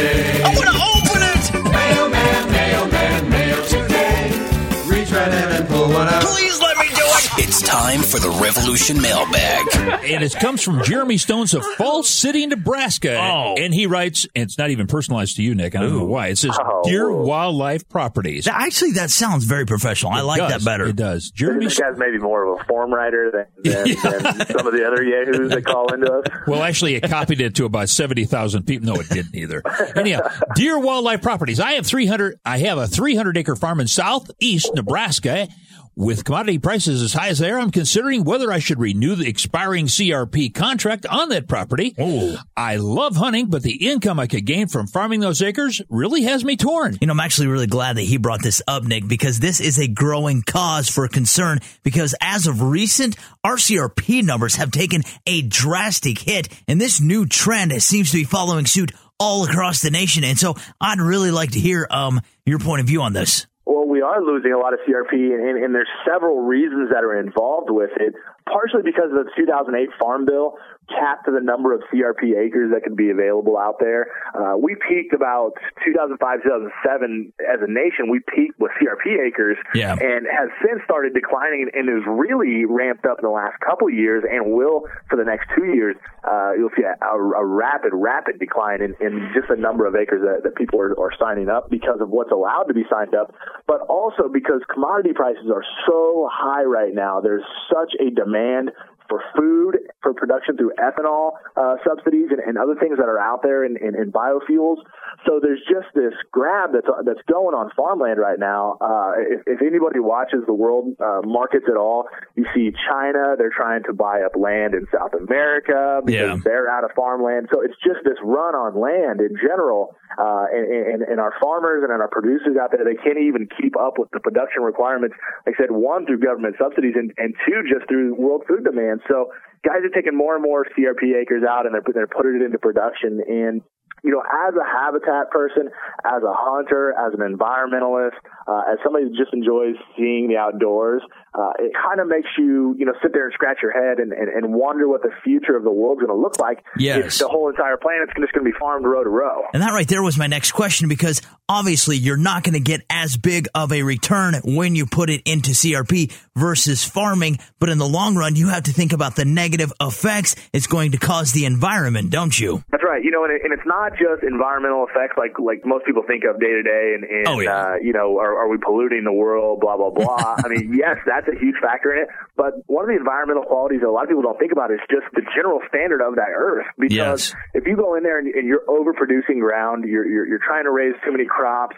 [7.86, 9.64] time for the Revolution Mailbag.
[10.10, 13.16] and it comes from Jeremy Stones of Falls City, Nebraska.
[13.16, 13.54] Oh.
[13.56, 15.76] And he writes, and it's not even personalized to you, Nick.
[15.76, 16.28] I don't know why.
[16.28, 16.82] It says, Oh.
[16.84, 18.48] Dear Wildlife Properties.
[18.48, 20.10] Actually, that sounds very professional.
[20.10, 20.50] I like does.
[20.50, 20.86] that better.
[20.86, 21.30] It does.
[21.30, 23.30] Jeremy this guy's maybe more of a form writer
[23.62, 26.24] than, than, than some of the other yahoos that call into us.
[26.48, 28.86] Well, actually, it copied it to about seventy thousand people.
[28.94, 29.62] No, it didn't either.
[29.94, 30.20] Anyhow,
[30.56, 32.38] dear wildlife properties, I have three hundred.
[32.44, 35.48] I have a three hundred acre farm in southeast Nebraska.
[35.98, 39.26] With commodity prices as high as they are, I'm considering whether I should renew the
[39.26, 41.94] expiring CRP contract on that property.
[41.98, 42.36] Oh.
[42.54, 46.44] I love hunting, but the income I could gain from farming those acres really has
[46.44, 46.98] me torn.
[47.00, 49.78] You know, I'm actually really glad that he brought this up, Nick, because this is
[49.78, 51.60] a growing cause for concern.
[51.82, 57.72] Because as of recent, RCRP numbers have taken a drastic hit, and this new trend
[57.82, 60.24] seems to be following suit all across the nation.
[60.24, 63.46] And so, I'd really like to hear um your point of view on this.
[63.66, 67.18] Well, we are losing a lot of CRP, and, and there's several reasons that are
[67.18, 68.14] involved with it.
[68.48, 70.54] Partially because of the 2008 Farm Bill
[70.88, 74.06] capped the number of CRP acres that could be available out there.
[74.34, 75.52] Uh, we peaked about
[75.84, 78.08] 2005, 2007 as a nation.
[78.10, 79.92] We peaked with CRP acres, Yeah.
[79.98, 83.94] and has since started declining, and is really ramped up in the last couple of
[83.94, 85.96] years, and will for the next two years.
[86.22, 90.22] Uh, you'll see a, a rapid, rapid decline in, in just the number of acres
[90.22, 93.34] that, that people are, are signing up because of what's allowed to be signed up,
[93.66, 97.20] but also because commodity prices are so high right now.
[97.20, 98.70] There's such a demand
[99.08, 103.42] for food, for production through ethanol uh, subsidies and, and other things that are out
[103.42, 104.78] there in, in, in biofuels.
[105.26, 108.76] So there's just this grab that's that's going on farmland right now.
[108.80, 113.34] Uh, if, if anybody watches the world uh, markets at all, you see China.
[113.38, 116.36] They're trying to buy up land in South America because Yeah.
[116.44, 117.48] they're out of farmland.
[117.52, 119.96] So it's just this run on land in general.
[120.18, 123.76] Uh, and, and, and our farmers and our producers out there, they can't even keep
[123.76, 125.14] up with the production requirements.
[125.44, 128.95] Like I said, one through government subsidies and, and two just through world food demand.
[129.08, 129.32] So
[129.64, 132.58] guys are taking more and more CRP acres out and they're, they're putting it into
[132.58, 133.20] production.
[133.26, 133.62] And
[134.04, 135.68] you know, as a habitat person,
[136.04, 138.14] as a hunter, as an environmentalist,
[138.46, 141.02] uh, as somebody who just enjoys seeing the outdoors,
[141.34, 144.12] uh, it kind of makes you, you know, sit there and scratch your head and,
[144.12, 146.64] and, and wonder what the future of the world's going to look like.
[146.78, 147.14] Yes.
[147.14, 149.42] If the whole entire planet's just going to be farmed row to row.
[149.52, 152.80] And that right there was my next question because obviously you're not going to get
[152.88, 157.38] as big of a return when you put it into CRP versus farming.
[157.58, 160.92] But in the long run, you have to think about the negative effects it's going
[160.92, 162.64] to cause the environment, don't you?
[162.70, 163.02] That's right.
[163.02, 166.24] You know, and, it, and it's not just environmental effects like like most people think
[166.24, 167.60] of day to day, and, and Oh, yeah.
[167.60, 169.60] uh, you know, are, are we polluting the world?
[169.60, 170.36] Blah blah blah.
[170.44, 172.08] I mean, yes, that's a huge factor in it.
[172.36, 174.80] But one of the environmental qualities that a lot of people don't think about is
[174.90, 176.66] just the general standard of that earth.
[176.78, 180.64] Because if you go in there and, and you're overproducing ground, you're, you're you're trying
[180.64, 181.76] to raise too many crops,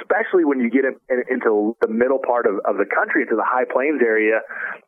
[0.00, 3.34] especially when you get in, in, into the middle part of, of the country, into
[3.34, 4.40] the high plains area.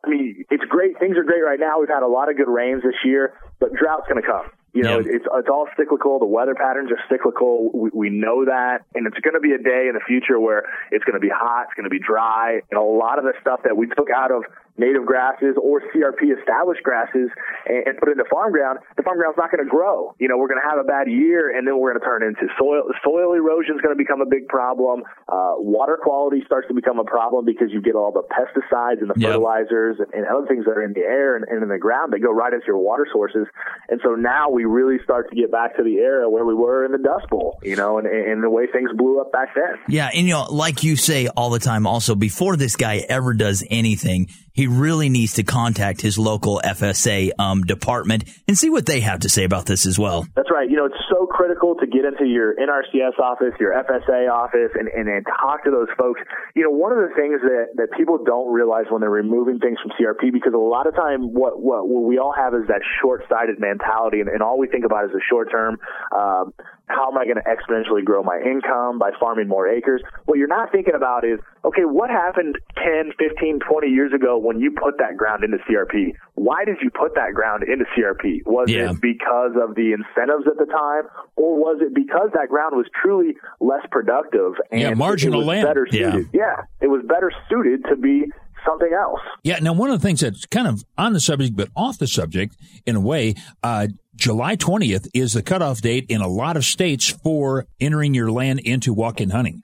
[0.05, 0.97] I mean, it's great.
[0.99, 1.79] Things are great right now.
[1.79, 4.49] We've had a lot of good rains this year, but drought's going to come.
[4.73, 6.17] You know, it's it's all cyclical.
[6.19, 7.71] The weather patterns are cyclical.
[7.73, 10.63] We, we know that, and it's going to be a day in the future where
[10.91, 13.33] it's going to be hot, it's going to be dry, and a lot of the
[13.41, 14.43] stuff that we took out of
[14.77, 17.29] native grasses or CRP established grasses
[17.65, 20.15] and, and put into farm ground, the farm ground's not going to grow.
[20.19, 22.23] You know, we're going to have a bad year, and then we're going to turn
[22.23, 22.83] into soil.
[23.03, 25.03] Soil erosion is going to become a big problem.
[25.27, 29.09] Uh, water quality starts to become a problem because you get all the pesticides and
[29.09, 29.29] the Yep.
[29.29, 32.11] fertilizers and, and other things that are in the air and, and in the ground
[32.13, 33.45] that go right into your water sources.
[33.89, 36.85] And so now we really start to get back to the era where we were
[36.85, 39.77] in the Dust Bowl, you know, and, and the way things blew up back then.
[39.87, 43.33] Yeah, and you know, like you say all the time also, before this guy ever
[43.33, 48.85] does anything, he really needs to contact his local FSA um, department and see what
[48.85, 50.27] they have to say about this as well.
[50.35, 50.69] That's right.
[50.69, 54.87] You know, it's so critical to get into your NRCS office, your FSA office, and,
[54.87, 56.21] and, and talk to those folks.
[56.55, 59.77] You know, one of the things that, that people don't realize when they're removing things
[59.81, 62.81] from CRP, because a lot of time what, what, what we all have is that
[63.01, 65.77] short-sighted mentality, and, and all we think about is the short term.
[66.11, 66.53] Um,
[66.91, 70.01] how am I going to exponentially grow my income by farming more acres?
[70.25, 74.59] What you're not thinking about is, okay, what happened 10, 15, 20 years ago when
[74.59, 76.13] you put that ground into CRP?
[76.35, 78.41] Why did you put that ground into CRP?
[78.45, 78.91] Was Yeah.
[78.91, 81.03] it because of the incentives at the time,
[81.35, 85.65] or was it because that ground was truly less productive and Yeah, marginal land.
[85.67, 86.19] better Yeah.
[86.33, 88.25] Yeah, it was better suited to be
[88.65, 89.19] something else.
[89.43, 89.57] Yeah.
[89.59, 92.55] Now, one of the things that's kind of on the subject, but off the subject
[92.85, 93.33] in a way,
[93.63, 93.87] uh,
[94.21, 98.59] July 20th is the cutoff date in a lot of states for entering your land
[98.59, 99.63] into walk-in hunting.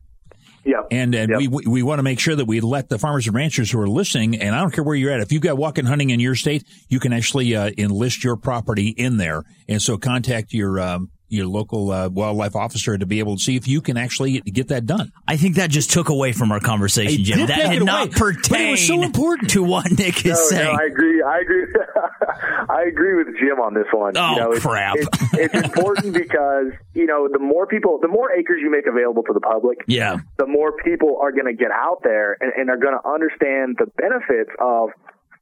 [0.65, 0.81] Yeah.
[0.89, 3.35] And, and we, we, we want to make sure that we let the farmers and
[3.35, 5.85] ranchers who are listening, and I don't care where you're at, if you've got walk-in
[5.85, 9.43] hunting in your state, you can actually uh, enlist your property in there.
[9.69, 13.55] And so contact your, um, your local uh, wildlife officer to be able to see
[13.55, 15.11] if you can actually get that done.
[15.27, 17.47] I think that just took away from our conversation, Jim.
[17.47, 19.49] That did it not away, but it pertain was so important.
[19.51, 20.75] to what Nick is no, saying.
[20.75, 21.21] No, I agree.
[21.21, 21.65] I agree.
[22.69, 24.15] I agree with Jim on this one.
[24.15, 24.95] Oh, you know, it's, crap.
[24.97, 29.23] It's, it's important because you know the more people, the more acres you make available
[29.23, 30.17] to the public, yeah.
[30.37, 33.77] the more people are going to get out there and, and are going to understand
[33.79, 34.89] the benefits of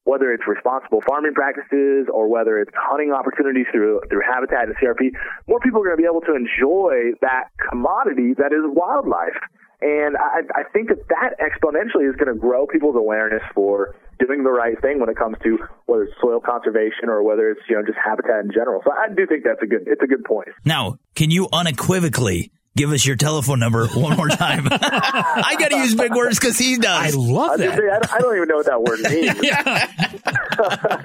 [0.05, 5.11] whether it's responsible farming practices or whether it's hunting opportunities through through habitat and CRP.
[5.47, 9.37] More people are going to be able to enjoy that commodity that is wildlife.
[9.81, 14.43] And I, I think that that exponentially is going to grow people's awareness for doing
[14.43, 17.75] the right thing when it comes to whether it's soil conservation or whether it's you
[17.75, 18.81] know just habitat in general.
[18.85, 20.49] So I do think that's a good it's a good point.
[20.63, 24.67] Now, can you unequivocally give us your telephone number one more time?
[24.71, 27.15] I got to use big words because he does.
[27.15, 29.29] I love I, say, I, don't- I don't even know what that word means.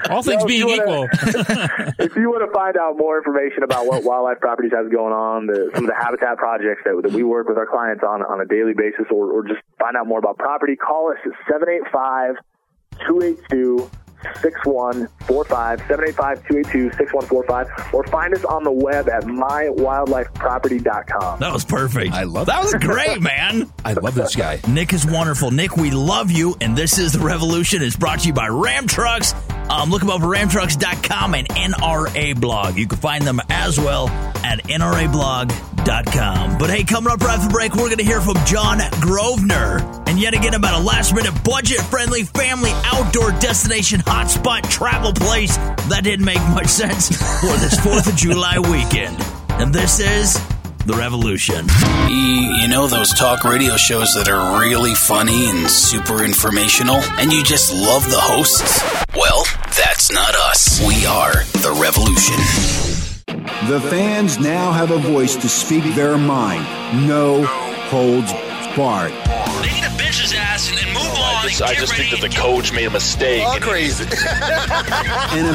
[0.10, 1.00] All things No, if being equal.
[1.00, 5.12] wanna- if you want to find out more information about what Wildlife Properties has going
[5.12, 8.22] on, the, some of the habitat projects that, that we work with our clients on
[8.22, 11.32] on a daily basis, or, or just find out more about property, call us at
[11.50, 12.36] 785
[13.06, 13.90] 282
[14.42, 21.40] 6145 785 282 6145 or find us on the web at mywildlifeproperty.com.
[21.40, 22.12] That was perfect.
[22.12, 22.62] I love that.
[22.62, 23.70] was great, man.
[23.84, 24.60] I love this guy.
[24.68, 25.50] Nick is wonderful.
[25.50, 27.82] Nick, we love you, and this is the revolution.
[27.82, 29.34] It's brought to you by Ram Trucks.
[29.70, 32.76] Um, look them up at ramtrucks.com and NRA blog.
[32.76, 34.08] You can find them as well
[34.44, 36.58] at NRAblog.com.
[36.58, 39.78] But hey, coming up right after the break, we're going to hear from John Grosvenor.
[40.06, 45.56] And yet again about a last minute budget friendly family outdoor destination hotspot travel place
[45.86, 47.08] that didn't make much sense
[47.40, 49.16] for this 4th of July weekend.
[49.50, 50.34] And this is
[50.84, 51.66] The Revolution.
[52.08, 57.32] You, you know those talk radio shows that are really funny and super informational, and
[57.32, 58.82] you just love the hosts?
[59.14, 59.44] Well,
[59.76, 60.80] that's not us.
[60.84, 62.34] We are The Revolution.
[63.68, 66.64] The fans now have a voice to speak their mind.
[67.06, 68.32] No holds
[68.76, 69.12] barred.
[69.62, 71.44] They need to bench his ass and then move oh, on.
[71.44, 73.42] I just, I just think that the coach made a mistake.
[73.44, 73.90] Oh, and he-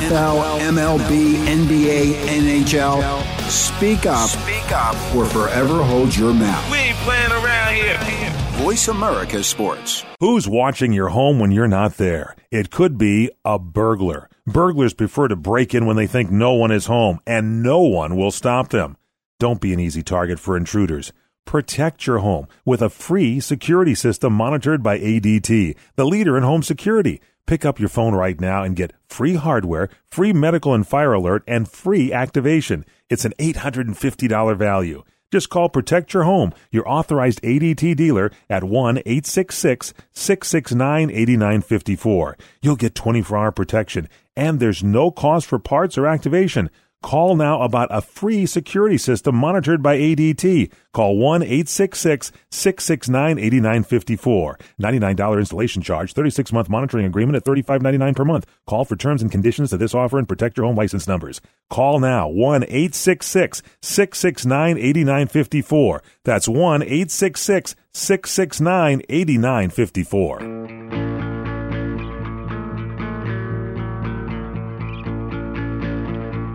[0.07, 3.49] NFL, MLB, NBA, NHL.
[3.49, 4.30] Speak up.
[4.30, 4.95] Speak up.
[5.16, 6.72] Or forever hold your mouth.
[6.72, 8.36] We ain't playing around here.
[8.63, 10.05] Voice America Sports.
[10.20, 12.36] Who's watching your home when you're not there?
[12.51, 14.30] It could be a burglar.
[14.47, 18.16] Burglars prefer to break in when they think no one is home, and no one
[18.16, 18.95] will stop them.
[19.39, 21.11] Don't be an easy target for intruders.
[21.46, 26.64] Protect your home with a free security system monitored by ADT, the leader in home
[26.64, 27.22] security.
[27.46, 31.43] Pick up your phone right now and get free hardware, free medical and fire alert,
[31.48, 32.84] and free activation.
[33.10, 35.04] It's an $850 value.
[35.32, 42.38] Just call Protect Your Home, your authorized ADT dealer, at 1 866 669 8954.
[42.62, 46.70] You'll get 24 hour protection, and there's no cost for parts or activation.
[47.06, 50.72] Call now about a free security system monitored by ADT.
[50.91, 54.58] Call 1 866 669 8954.
[54.82, 58.47] $99 installation charge, 36 month monitoring agreement at $35.99 per month.
[58.66, 61.41] Call for terms and conditions to this offer and protect your home license numbers.
[61.70, 66.01] Call now 1 866 669 8954.
[66.24, 70.95] That's 1 866 669 8954.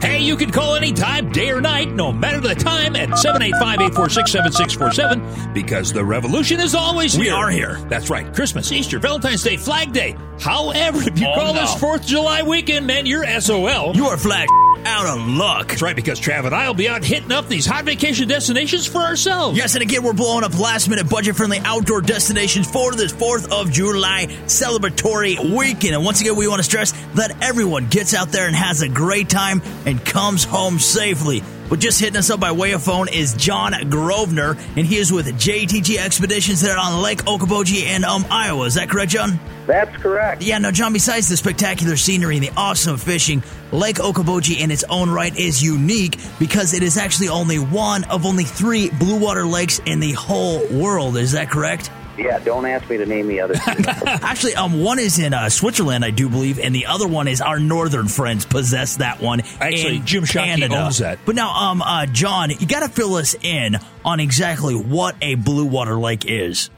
[0.01, 5.93] Hey, you can call anytime, day or night, no matter the time, at 785-846-7647, because
[5.93, 7.25] the revolution is always here.
[7.25, 7.79] We are here.
[7.89, 8.33] That's right.
[8.35, 10.17] Christmas, Easter, Valentine's Day, Flag Day.
[10.41, 11.61] However, if you Oh, call no.
[11.61, 13.95] this 4th July weekend, man, you're SOL.
[13.95, 14.49] You are flag
[14.87, 15.69] out of luck.
[15.69, 18.87] That's right, because Trav and I will be out hitting up these hot vacation destinations
[18.87, 19.59] for ourselves.
[19.59, 23.53] Yes, and again, we're blowing up last minute budget friendly outdoor destinations for this 4th
[23.53, 25.95] of July celebratory weekend.
[25.95, 28.89] And once again, we want to stress that everyone gets out there and has a
[28.89, 31.43] great time and comes home safely.
[31.69, 35.13] But just hitting us up by way of phone is John Grosvenor, and he is
[35.13, 38.65] with JTG Expeditions there on Lake Okoboji in um, Iowa.
[38.67, 39.39] Is that correct, John?
[39.67, 40.43] That's correct.
[40.43, 44.83] Yeah, no, John, besides the spectacular scenery and the awesome fishing, Lake Okoboji in its
[44.91, 49.45] own right is unique because it is actually only one of only three blue water
[49.45, 51.17] lakes in the whole world.
[51.17, 51.89] Is that correct?
[52.21, 53.61] Yeah, don't ask me to name the other two.
[54.07, 57.41] Actually, um, one is in uh, Switzerland, I do believe, and the other one is
[57.41, 59.41] our northern friends possess that one.
[59.59, 60.77] Actually, in Jim Shockey Canada.
[60.77, 61.19] owns that.
[61.25, 65.37] But now, um, uh, John, you got to fill us in on exactly what a
[65.37, 66.69] blue water lake is.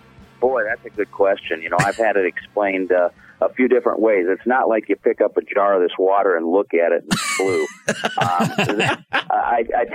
[0.40, 1.60] Boy, that's a good question.
[1.60, 3.08] You know, I've had it explained uh,
[3.40, 4.26] a few different ways.
[4.28, 7.02] It's not like you pick up a jar of this water and look at it
[7.02, 7.66] and it's blue.
[8.20, 9.86] um, I, I,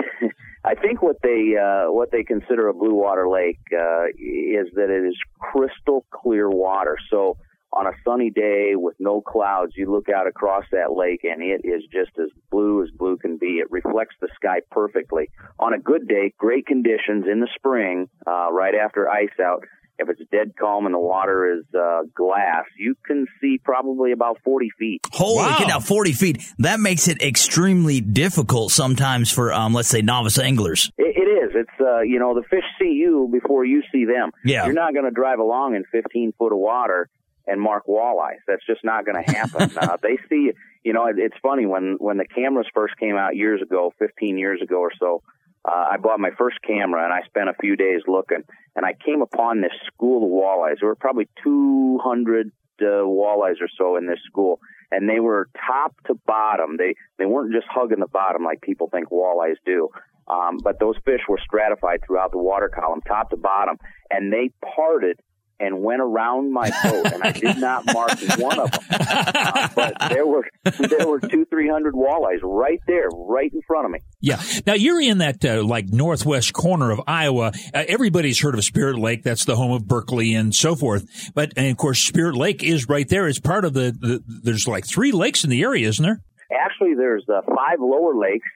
[0.64, 4.90] I think what they uh, what they consider a blue water lake uh, is that
[4.90, 6.96] it is crystal clear water.
[7.10, 7.36] So
[7.72, 11.60] on a sunny day with no clouds, you look out across that lake and it
[11.64, 13.58] is just as blue as blue can be.
[13.58, 15.30] It reflects the sky perfectly.
[15.58, 19.64] On a good day, great conditions in the spring, uh, right after ice out,
[19.98, 24.38] if it's dead calm and the water is uh, glass, you can see probably about
[24.44, 25.00] 40 feet.
[25.12, 26.42] Holy, get now 40 feet.
[26.58, 30.90] That makes it extremely difficult sometimes for, um, let's say, novice anglers.
[30.96, 31.50] It, it is.
[31.54, 34.30] It's uh, you know the fish see you before you see them.
[34.44, 34.64] Yeah.
[34.64, 37.08] You're not going to drive along in 15 foot of water
[37.46, 38.38] and mark walleyes.
[38.46, 39.76] That's just not going to happen.
[39.80, 40.52] uh, they see.
[40.84, 44.38] You know, it, it's funny when when the cameras first came out years ago, 15
[44.38, 45.22] years ago or so.
[45.68, 48.42] Uh, I bought my first camera and I spent a few days looking,
[48.74, 50.80] and I came upon this school of walleyes.
[50.80, 52.50] There were probably 200
[52.80, 54.60] uh, walleyes or so in this school,
[54.90, 56.76] and they were top to bottom.
[56.78, 59.90] They they weren't just hugging the bottom like people think walleyes do.
[60.28, 63.76] Um, but those fish were stratified throughout the water column, top to bottom,
[64.10, 65.20] and they parted
[65.60, 68.80] and went around my boat, and I did not mark one of them.
[68.90, 70.46] Uh, but there were
[70.78, 74.00] there were two, three hundred walleyes right there, right in front of me.
[74.20, 74.40] Yeah.
[74.66, 77.52] Now you're in that uh, like northwest corner of Iowa.
[77.74, 79.22] Uh, everybody's heard of Spirit Lake.
[79.22, 81.04] That's the home of Berkley and so forth.
[81.34, 83.26] But and of course, Spirit Lake is right there.
[83.26, 84.22] It's part of the, the.
[84.26, 86.22] There's like three lakes in the area, isn't there?
[86.50, 88.48] Actually, there's uh, five lower lakes,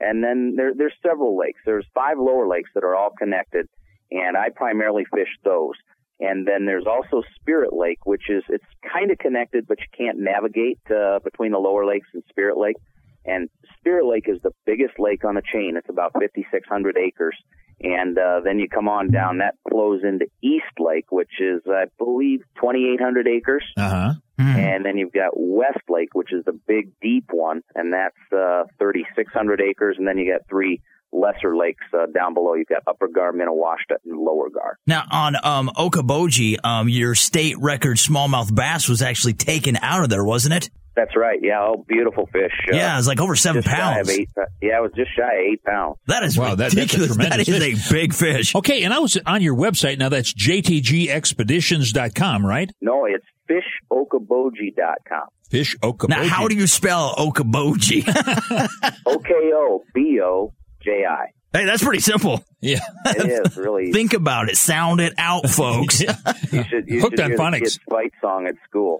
[0.00, 1.60] and then there, there's several lakes.
[1.64, 3.68] There's five lower lakes that are all connected,
[4.10, 5.74] and I primarily fish those.
[6.20, 10.18] And then there's also Spirit Lake, which is it's kind of connected, but you can't
[10.18, 12.76] navigate uh, between the lower lakes and Spirit Lake.
[13.24, 13.48] And
[13.78, 15.74] Spirit Lake is the biggest lake on the chain.
[15.76, 17.36] It's about 5,600 acres.
[17.80, 21.84] And uh, then you come on down, that flows into East Lake, which is, I
[21.96, 23.62] believe, 2,800 acres.
[23.76, 24.12] Uh huh.
[24.38, 28.64] And then you've got West Lake, which is the big deep one, and that's uh,
[28.78, 29.96] 3,600 acres.
[29.98, 30.80] And then you got three
[31.12, 32.54] lesser lakes uh, down below.
[32.54, 34.78] You've got Upper Gar, Minnewashta, and Lower Gar.
[34.86, 40.10] Now, on um, Okoboji, um, your state record smallmouth bass was actually taken out of
[40.10, 40.70] there, wasn't it?
[40.96, 41.38] That's right.
[41.40, 42.50] Yeah, oh, beautiful fish.
[42.72, 44.08] Uh, Yeah, it was like over seven pounds.
[44.08, 44.28] of eight,
[44.60, 45.96] yeah, it was just shy of eight pounds.
[46.08, 47.14] That is Wow, that, that's a ridiculous.
[47.14, 47.90] tremendous that is fish.
[47.90, 48.54] a big fish.
[48.56, 49.98] Okay, and I was on your website.
[49.98, 52.72] Now that's jtgexpeditions.com, right?
[52.80, 55.28] No, it's fishokoboji.com.
[55.50, 56.08] Fish Okoboji.
[56.08, 58.04] Now, how do you spell Okoboji?
[59.06, 60.52] O K O B O
[60.88, 61.26] J-I.
[61.50, 62.44] Hey, that's pretty simple.
[62.60, 62.80] Yeah.
[63.06, 63.90] It is really.
[63.92, 64.56] Think about it.
[64.56, 66.02] Sound it out, folks.
[66.52, 67.52] You should, you Hooked should on hear phonics.
[67.52, 68.98] the kids' fight song at school.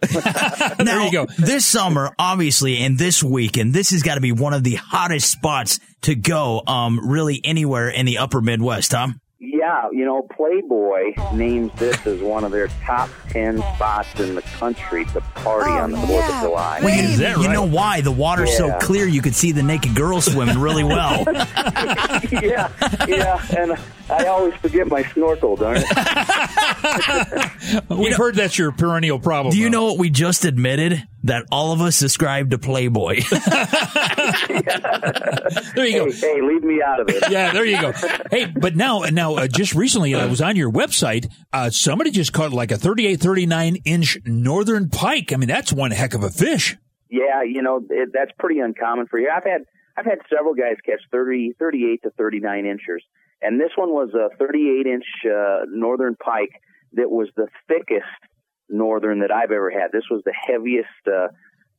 [0.79, 1.27] there you go.
[1.39, 5.31] This summer, obviously, and this weekend, this has got to be one of the hottest
[5.31, 9.09] spots to go, um, really anywhere in the upper Midwest, huh?
[9.41, 11.37] Yeah, you know, Playboy oh.
[11.37, 15.79] names this as one of their top 10 spots in the country to party oh,
[15.79, 16.81] on the 4th of July.
[16.83, 18.01] Well, you, you know why?
[18.01, 21.23] The water's so clear you could see the naked girl swimming really well.
[22.33, 22.69] yeah,
[23.07, 23.79] yeah, and
[24.11, 27.83] I always forget my snorkel, darn it.
[27.91, 29.53] We've heard that's your perennial problem.
[29.53, 31.07] Do you know what we just admitted?
[31.29, 33.21] That all of us subscribe to Playboy.
[35.75, 36.11] there you go.
[36.11, 37.31] Hey, hey, leave me out of it.
[37.31, 37.93] Yeah, there you go.
[38.31, 41.31] Hey, but now, and now, uh, just recently, I was on your website.
[41.53, 45.33] Uh, somebody just caught like a 38, 39 inch northern pike.
[45.33, 46.77] I mean, that's one heck of a fish.
[47.11, 49.31] Yeah, you know it, that's pretty uncommon for you.
[49.35, 49.63] I've had
[49.97, 53.05] I've had several guys catch 30, 38 to 39 inchers,
[53.43, 56.63] and this one was a 38 inch uh, northern pike
[56.95, 58.07] that was the thickest
[58.69, 59.93] northern that I've ever had.
[59.93, 61.29] This was the heaviest uh,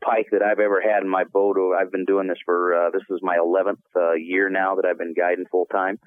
[0.03, 1.57] pike that I've ever had in my boat.
[1.79, 4.97] I've been doing this for uh, this is my 11th uh, year now that I've
[4.97, 5.99] been guiding full time,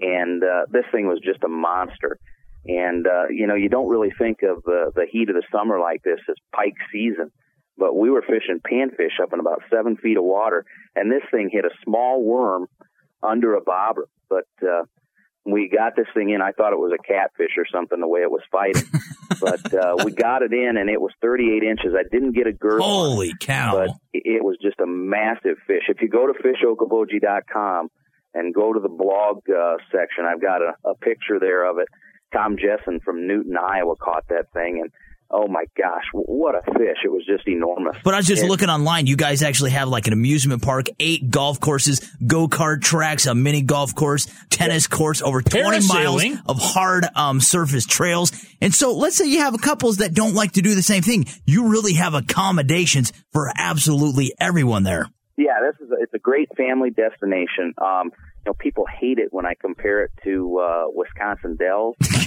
[0.00, 2.18] and uh, this thing was just a monster.
[2.66, 5.80] And uh, you know, you don't really think of the the heat of the summer
[5.80, 7.30] like this as pike season
[7.80, 10.64] but we were fishing panfish up in about seven feet of water,
[10.94, 12.66] and this thing hit a small worm
[13.22, 14.06] under a bobber.
[14.28, 14.84] But uh,
[15.44, 16.42] we got this thing in.
[16.42, 18.84] I thought it was a catfish or something, the way it was fighting.
[19.40, 21.94] but uh, we got it in, and it was 38 inches.
[21.96, 22.82] I didn't get a girth.
[22.82, 23.72] Holy cow.
[23.74, 25.84] But it it was just a massive fish.
[25.88, 27.88] If you go to fishokoboji.com
[28.34, 31.88] and go to the blog uh, section, I've got a, a picture there of it.
[32.32, 34.90] Tom Jessen from Newton, Iowa caught that thing, and
[35.30, 36.98] oh my gosh, what a fish!
[37.04, 37.96] It was just enormous.
[38.04, 39.06] But I was just And- looking online.
[39.06, 43.34] You guys actually have like an amusement park, eight golf courses, go kart tracks, a
[43.34, 48.32] mini golf course, tennis courts, over 20 miles of hard um, surface trails.
[48.60, 51.26] And so let's say you have couples that don't like to do the same thing.
[51.46, 55.06] You really have accommodations for absolutely everyone there.
[55.36, 57.72] Yeah, this is a, it's a great family destination.
[57.78, 58.10] Um,
[58.44, 61.94] you know, people hate it when I compare it to uh, Wisconsin Dells,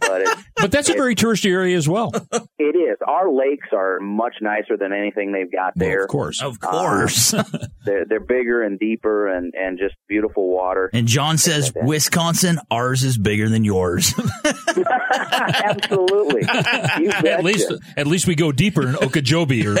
[0.00, 2.12] but But that's a very touristy area as well.
[2.58, 2.96] it is.
[3.06, 6.02] Our lakes are much nicer than anything they've got there.
[6.04, 6.42] of course.
[6.42, 7.34] Of course.
[7.84, 10.90] They're they're bigger and deeper and and just beautiful water.
[10.92, 14.12] and John says, Wisconsin, ours is bigger than yours.
[15.10, 16.42] Absolutely.
[16.42, 17.42] You at betcha.
[17.42, 19.76] least, at least we go deeper in Okeechobee or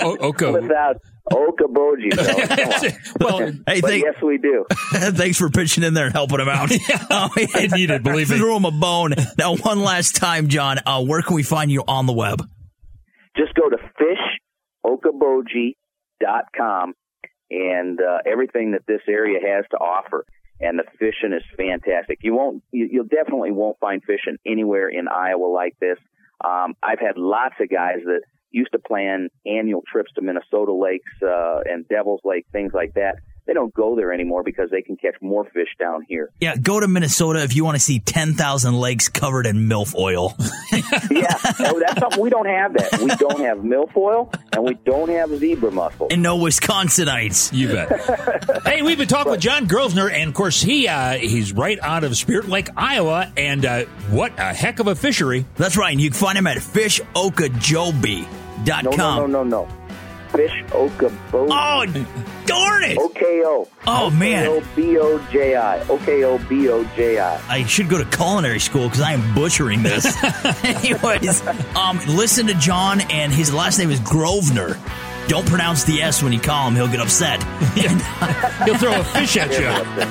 [0.00, 0.60] o- Oko.
[0.60, 0.96] without
[1.32, 2.14] Okoboji.
[3.20, 3.24] though.
[3.24, 4.64] Well, Hey, thank- yes, we do.
[4.92, 6.70] Thanks for pitching in there and helping him out.
[7.10, 8.36] I need it, believe me.
[8.38, 9.14] Threw him a bone.
[9.38, 12.42] Now, one last time, John, uh, where can we find you on the web?
[13.36, 13.76] just go to
[14.84, 16.94] fishokoboji.com
[17.50, 20.24] and uh, everything that this area has to offer.
[20.60, 22.18] And the fishing is fantastic.
[22.22, 25.96] You won't, you, you definitely won't find fishing anywhere in Iowa like this.
[26.44, 28.20] Um, I've had lots of guys that
[28.50, 33.16] used to plan annual trips to Minnesota lakes uh, and Devil's Lake, things like that.
[33.50, 36.30] They don't go there anymore because they can catch more fish down here.
[36.40, 40.38] Yeah, go to Minnesota if you want to see 10,000 lakes covered in milfoil.
[41.10, 42.74] yeah, no, that's something we don't have.
[42.74, 46.06] That we don't have milfoil and we don't have zebra mussel.
[46.12, 47.52] and no Wisconsinites.
[47.52, 48.62] You bet.
[48.66, 52.04] hey, we've been talking with John Grosvenor, and of course, he uh, he's right out
[52.04, 55.44] of Spirit Lake, Iowa, and uh, what a heck of a fishery!
[55.56, 55.90] That's right.
[55.90, 58.84] And you can find him at fishokajobi.com.
[58.84, 59.79] No, no, no, no, no.
[60.32, 61.48] Fish Okoboji.
[61.50, 61.84] Oh,
[62.46, 62.98] darn it.
[62.98, 63.68] OKO.
[63.86, 64.46] Oh, man.
[64.46, 65.80] O-B-O-J-I.
[65.88, 67.40] O-K-O-B-O-J-I.
[67.48, 70.06] I should go to culinary school because I am butchering this.
[70.64, 74.78] Anyways, um, listen to John, and his last name is Grosvenor.
[75.30, 77.40] Don't pronounce the S when you call him; he'll get upset.
[78.64, 79.70] He'll throw a fish at you.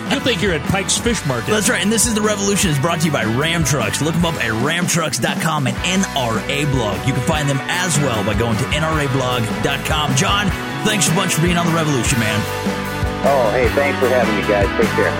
[0.10, 1.52] You'll think you're at Pike's Fish Market.
[1.52, 1.84] That's right.
[1.84, 2.72] And this is the revolution.
[2.72, 4.02] is brought to you by Ram Trucks.
[4.02, 7.06] Look them up at ramtrucks.com and NRA blog.
[7.06, 10.16] You can find them as well by going to nrablog.com.
[10.16, 10.48] John,
[10.86, 12.42] thanks so much for being on the revolution, man.
[13.26, 14.70] Oh, hey, thanks for having me, guys.
[14.80, 15.12] Take care.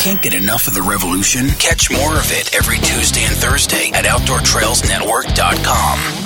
[0.00, 1.50] Can't get enough of the revolution?
[1.60, 6.25] Catch more of it every Tuesday and Thursday at OutdoorTrailsNetwork.com.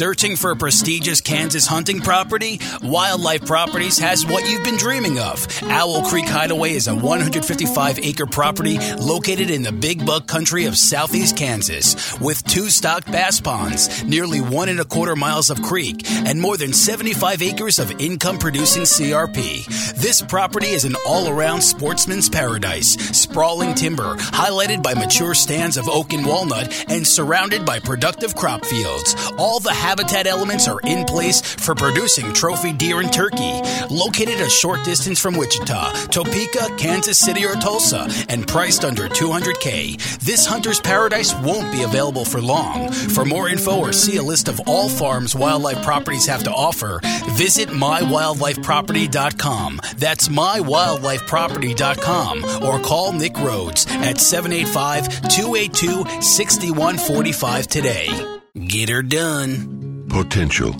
[0.00, 2.58] Searching for a prestigious Kansas hunting property?
[2.82, 5.46] Wildlife Properties has what you've been dreaming of.
[5.64, 10.78] Owl Creek Hideaway is a 155 acre property located in the big buck country of
[10.78, 16.10] southeast Kansas with two stocked bass ponds, nearly one and a quarter miles of creek,
[16.10, 19.66] and more than 75 acres of income producing CRP.
[20.00, 25.90] This property is an all around sportsman's paradise, sprawling timber, highlighted by mature stands of
[25.90, 29.14] oak and walnut, and surrounded by productive crop fields.
[29.36, 33.60] All the habitat elements are in place for producing trophy deer and turkey.
[33.90, 39.96] Located a short distance from Wichita, Topeka, Kansas City, or Tulsa, and priced under 200K,
[40.20, 42.92] this hunter's paradise won't be available for long.
[42.92, 47.00] For more info or see a list of all farms wildlife properties have to offer,
[47.36, 49.80] visit mywildlifeproperty.com.
[49.96, 58.36] That's mywildlifeproperty.com or call Nick Rhodes at 785 282 6145 today.
[58.54, 59.79] Get her done.
[60.10, 60.72] Potential.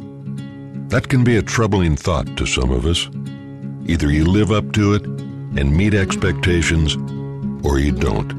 [0.89, 3.09] That can be a troubling thought to some of us.
[3.87, 6.97] Either you live up to it and meet expectations,
[7.64, 8.33] or you don't.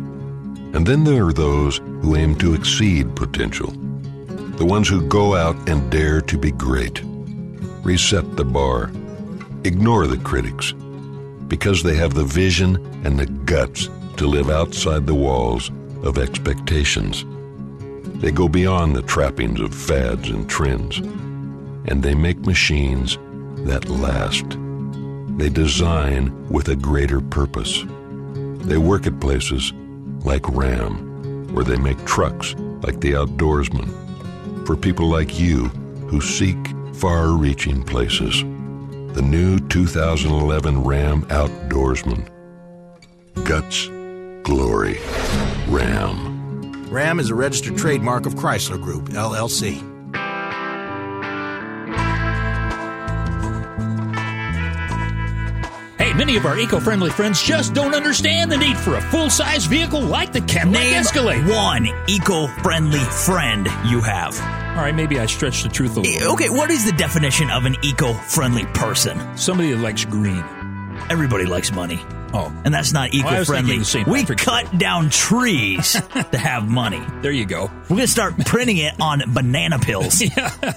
[0.76, 3.72] And then there are those who aim to exceed potential.
[4.58, 7.02] The ones who go out and dare to be great.
[7.84, 8.92] Reset the bar.
[9.64, 10.74] Ignore the critics.
[11.48, 12.76] Because they have the vision
[13.06, 13.88] and the guts
[14.18, 15.72] to live outside the walls
[16.04, 17.24] of expectations.
[18.22, 23.18] They go beyond the trappings of fads and trends, and they make machines
[23.66, 24.46] that last.
[25.40, 27.84] They design with a greater purpose.
[28.64, 29.74] They work at places
[30.24, 32.54] like RAM, where they make trucks
[32.84, 33.90] like the outdoorsman,
[34.68, 35.70] for people like you
[36.08, 36.60] who seek
[36.94, 38.44] far reaching places.
[39.16, 42.30] The new 2011 Ram Outdoorsman.
[43.46, 43.88] Guts,
[44.44, 45.00] glory,
[45.68, 46.31] Ram.
[46.92, 49.82] Ram is a registered trademark of Chrysler Group, LLC.
[55.98, 60.02] Hey, many of our eco-friendly friends just don't understand the need for a full-size vehicle
[60.02, 61.48] like the Cadillac Name Escalade.
[61.48, 64.38] one eco-friendly friend you have.
[64.76, 66.34] All right, maybe I stretched the truth a little.
[66.34, 69.38] Okay, what is the definition of an eco-friendly person?
[69.38, 70.44] Somebody that likes green.
[71.10, 72.00] Everybody likes money.
[72.34, 73.80] Oh, And that's not was eco-friendly.
[73.84, 75.92] thinking we cut down trees
[76.32, 77.02] to have money.
[77.22, 77.70] There you go.
[77.90, 80.22] We're gonna start printing it on banana pills.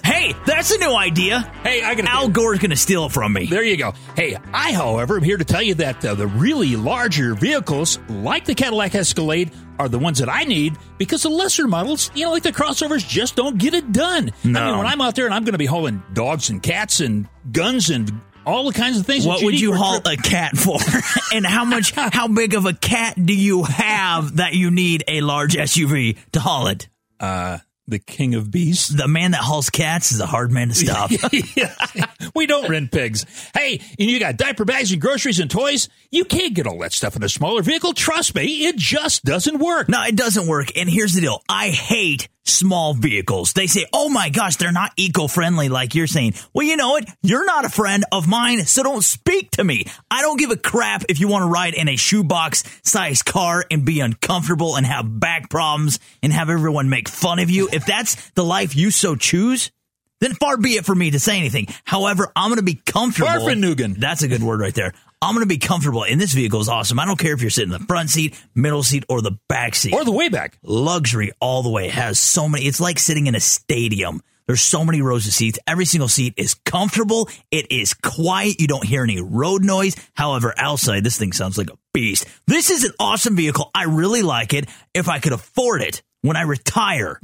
[0.05, 1.41] Hey, that's a new idea.
[1.63, 3.47] Hey, I got Al Gore's gonna steal it from me.
[3.47, 3.95] There you go.
[4.17, 8.45] Hey, I, however, am here to tell you that uh, the really larger vehicles, like
[8.45, 12.33] the Cadillac Escalade, are the ones that I need because the lesser models, you know,
[12.33, 14.31] like the crossovers, just don't get it done.
[14.45, 17.01] I mean, when I'm out there and I'm going to be hauling dogs and cats
[17.01, 18.11] and guns and
[18.47, 19.27] all the kinds of things.
[19.27, 20.79] What that you would need you for a haul trip- a cat for?
[21.35, 21.91] and how much?
[21.95, 26.41] How big of a cat do you have that you need a large SUV to
[26.41, 26.89] haul it?
[27.19, 28.89] Uh, the king of beasts.
[28.89, 31.11] The man that hauls cats is a hard man to stop.
[32.35, 33.27] we don't rent pigs.
[33.55, 35.89] Hey, and you got diaper bags and groceries and toys.
[36.11, 37.93] You can't get all that stuff in a smaller vehicle.
[37.93, 39.89] Trust me, it just doesn't work.
[39.89, 40.77] No, it doesn't work.
[40.77, 41.43] And here's the deal.
[41.49, 43.53] I hate small vehicles.
[43.53, 46.35] They say, oh my gosh, they're not eco friendly like you're saying.
[46.53, 47.09] Well, you know what?
[47.23, 49.87] You're not a friend of mine, so don't speak to me.
[50.11, 53.65] I don't give a crap if you want to ride in a shoebox sized car
[53.71, 57.69] and be uncomfortable and have back problems and have everyone make fun of you.
[57.75, 59.71] If that's the life you so choose,
[60.21, 61.67] then far be it for me to say anything.
[61.85, 63.29] However, I'm going to be comfortable.
[63.29, 63.97] Farfanugan.
[63.97, 64.93] That's a good word right there.
[65.21, 66.99] I'm going to be comfortable, and this vehicle is awesome.
[66.99, 69.75] I don't care if you're sitting in the front seat, middle seat, or the back
[69.75, 69.95] seat.
[69.95, 70.59] Or the way back.
[70.63, 71.89] Luxury all the way.
[71.89, 72.67] Has so many.
[72.67, 74.23] It's like sitting in a stadium.
[74.47, 75.59] There's so many rows of seats.
[75.67, 77.31] Every single seat is comfortable.
[77.51, 78.61] It is quiet.
[78.61, 79.97] You don't hear any road noise.
[80.13, 82.27] However, outside, this thing sounds like a beast.
[82.47, 83.71] This is an awesome vehicle.
[83.75, 84.69] I really like it.
[84.93, 87.21] If I could afford it, when I retire,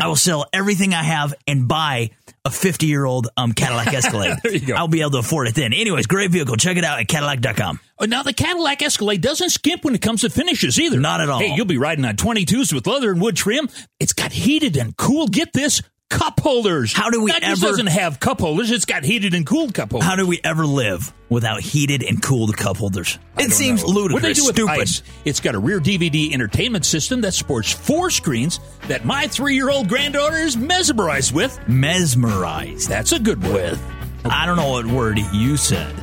[0.00, 2.10] I will sell everything I have and buy
[2.44, 4.36] a 50 year old um, Cadillac Escalade.
[4.42, 4.74] There you go.
[4.74, 5.72] I'll be able to afford it then.
[5.72, 6.56] Anyways, great vehicle.
[6.56, 7.78] Check it out at Cadillac.com.
[8.00, 10.98] Oh, now the Cadillac Escalade doesn't skimp when it comes to finishes either.
[10.98, 11.38] Not at all.
[11.38, 13.68] Hey, you'll be riding on 22s with leather and wood trim.
[14.00, 15.30] It's got heated and cooled.
[15.30, 15.80] Get this.
[16.12, 16.92] Cup holders.
[16.92, 18.70] How do we just ever- doesn't have cup holders.
[18.70, 20.08] It's got heated and cooled cup holders.
[20.08, 23.18] How do we ever live without heated and cooled cup holders?
[23.38, 23.88] I It seems know.
[23.88, 24.12] ludicrous.
[24.14, 24.80] What they do with stupid.
[24.80, 25.02] ice?
[25.24, 30.36] It's got a rear DVD entertainment system that sports four screens that my three-year-old granddaughter
[30.36, 31.58] is mesmerized with.
[31.68, 32.88] Mesmerized.
[32.88, 33.78] That's a good word.
[34.24, 35.94] I don't know what word you said.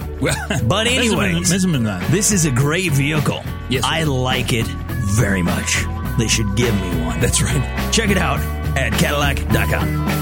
[0.67, 3.41] But anyways, this is a great vehicle.
[3.69, 5.85] Yes, I like it very much.
[6.17, 7.19] They should give me one.
[7.21, 7.89] That's right.
[7.93, 8.39] Check it out
[8.75, 10.19] at Cadillac.com.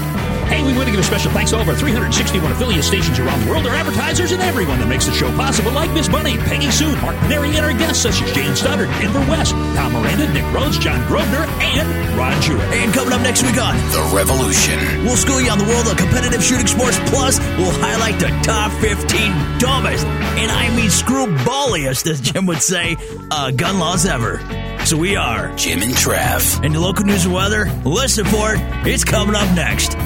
[0.48, 3.18] Hey, we want to give a special thanks to all of our 361 affiliate stations
[3.18, 6.38] around the world, our advertisers, and everyone that makes the show possible, like Miss Bunny,
[6.38, 10.32] Peggy Sue, Mark Paneri, and our guests such as Jane Stoddard, Denver West, Tom Miranda,
[10.32, 12.64] Nick Rhodes, John Grosvenor, and Rod Jewett.
[12.80, 15.98] And coming up next week on The Revolution, we'll school you on the world of
[15.98, 16.98] competitive shooting sports.
[17.10, 19.04] Plus, we'll highlight the top 15
[19.60, 20.06] dumbest,
[20.40, 22.96] and I mean screwballiest, as Jim would say,
[23.30, 24.40] uh, gun laws ever.
[24.84, 26.64] So we are Jim and Trav.
[26.64, 28.60] And the local news and weather, listen for it.
[28.86, 29.96] It's coming up next.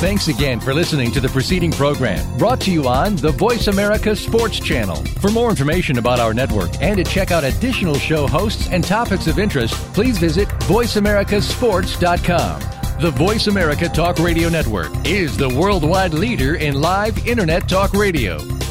[0.00, 4.14] Thanks again for listening to the preceding program brought to you on the Voice America
[4.14, 4.96] Sports Channel.
[5.20, 9.26] For more information about our network and to check out additional show hosts and topics
[9.26, 12.60] of interest, please visit VoiceAmericaSports.com.
[13.00, 18.38] The Voice America Talk Radio Network is the worldwide leader in live Internet talk radio.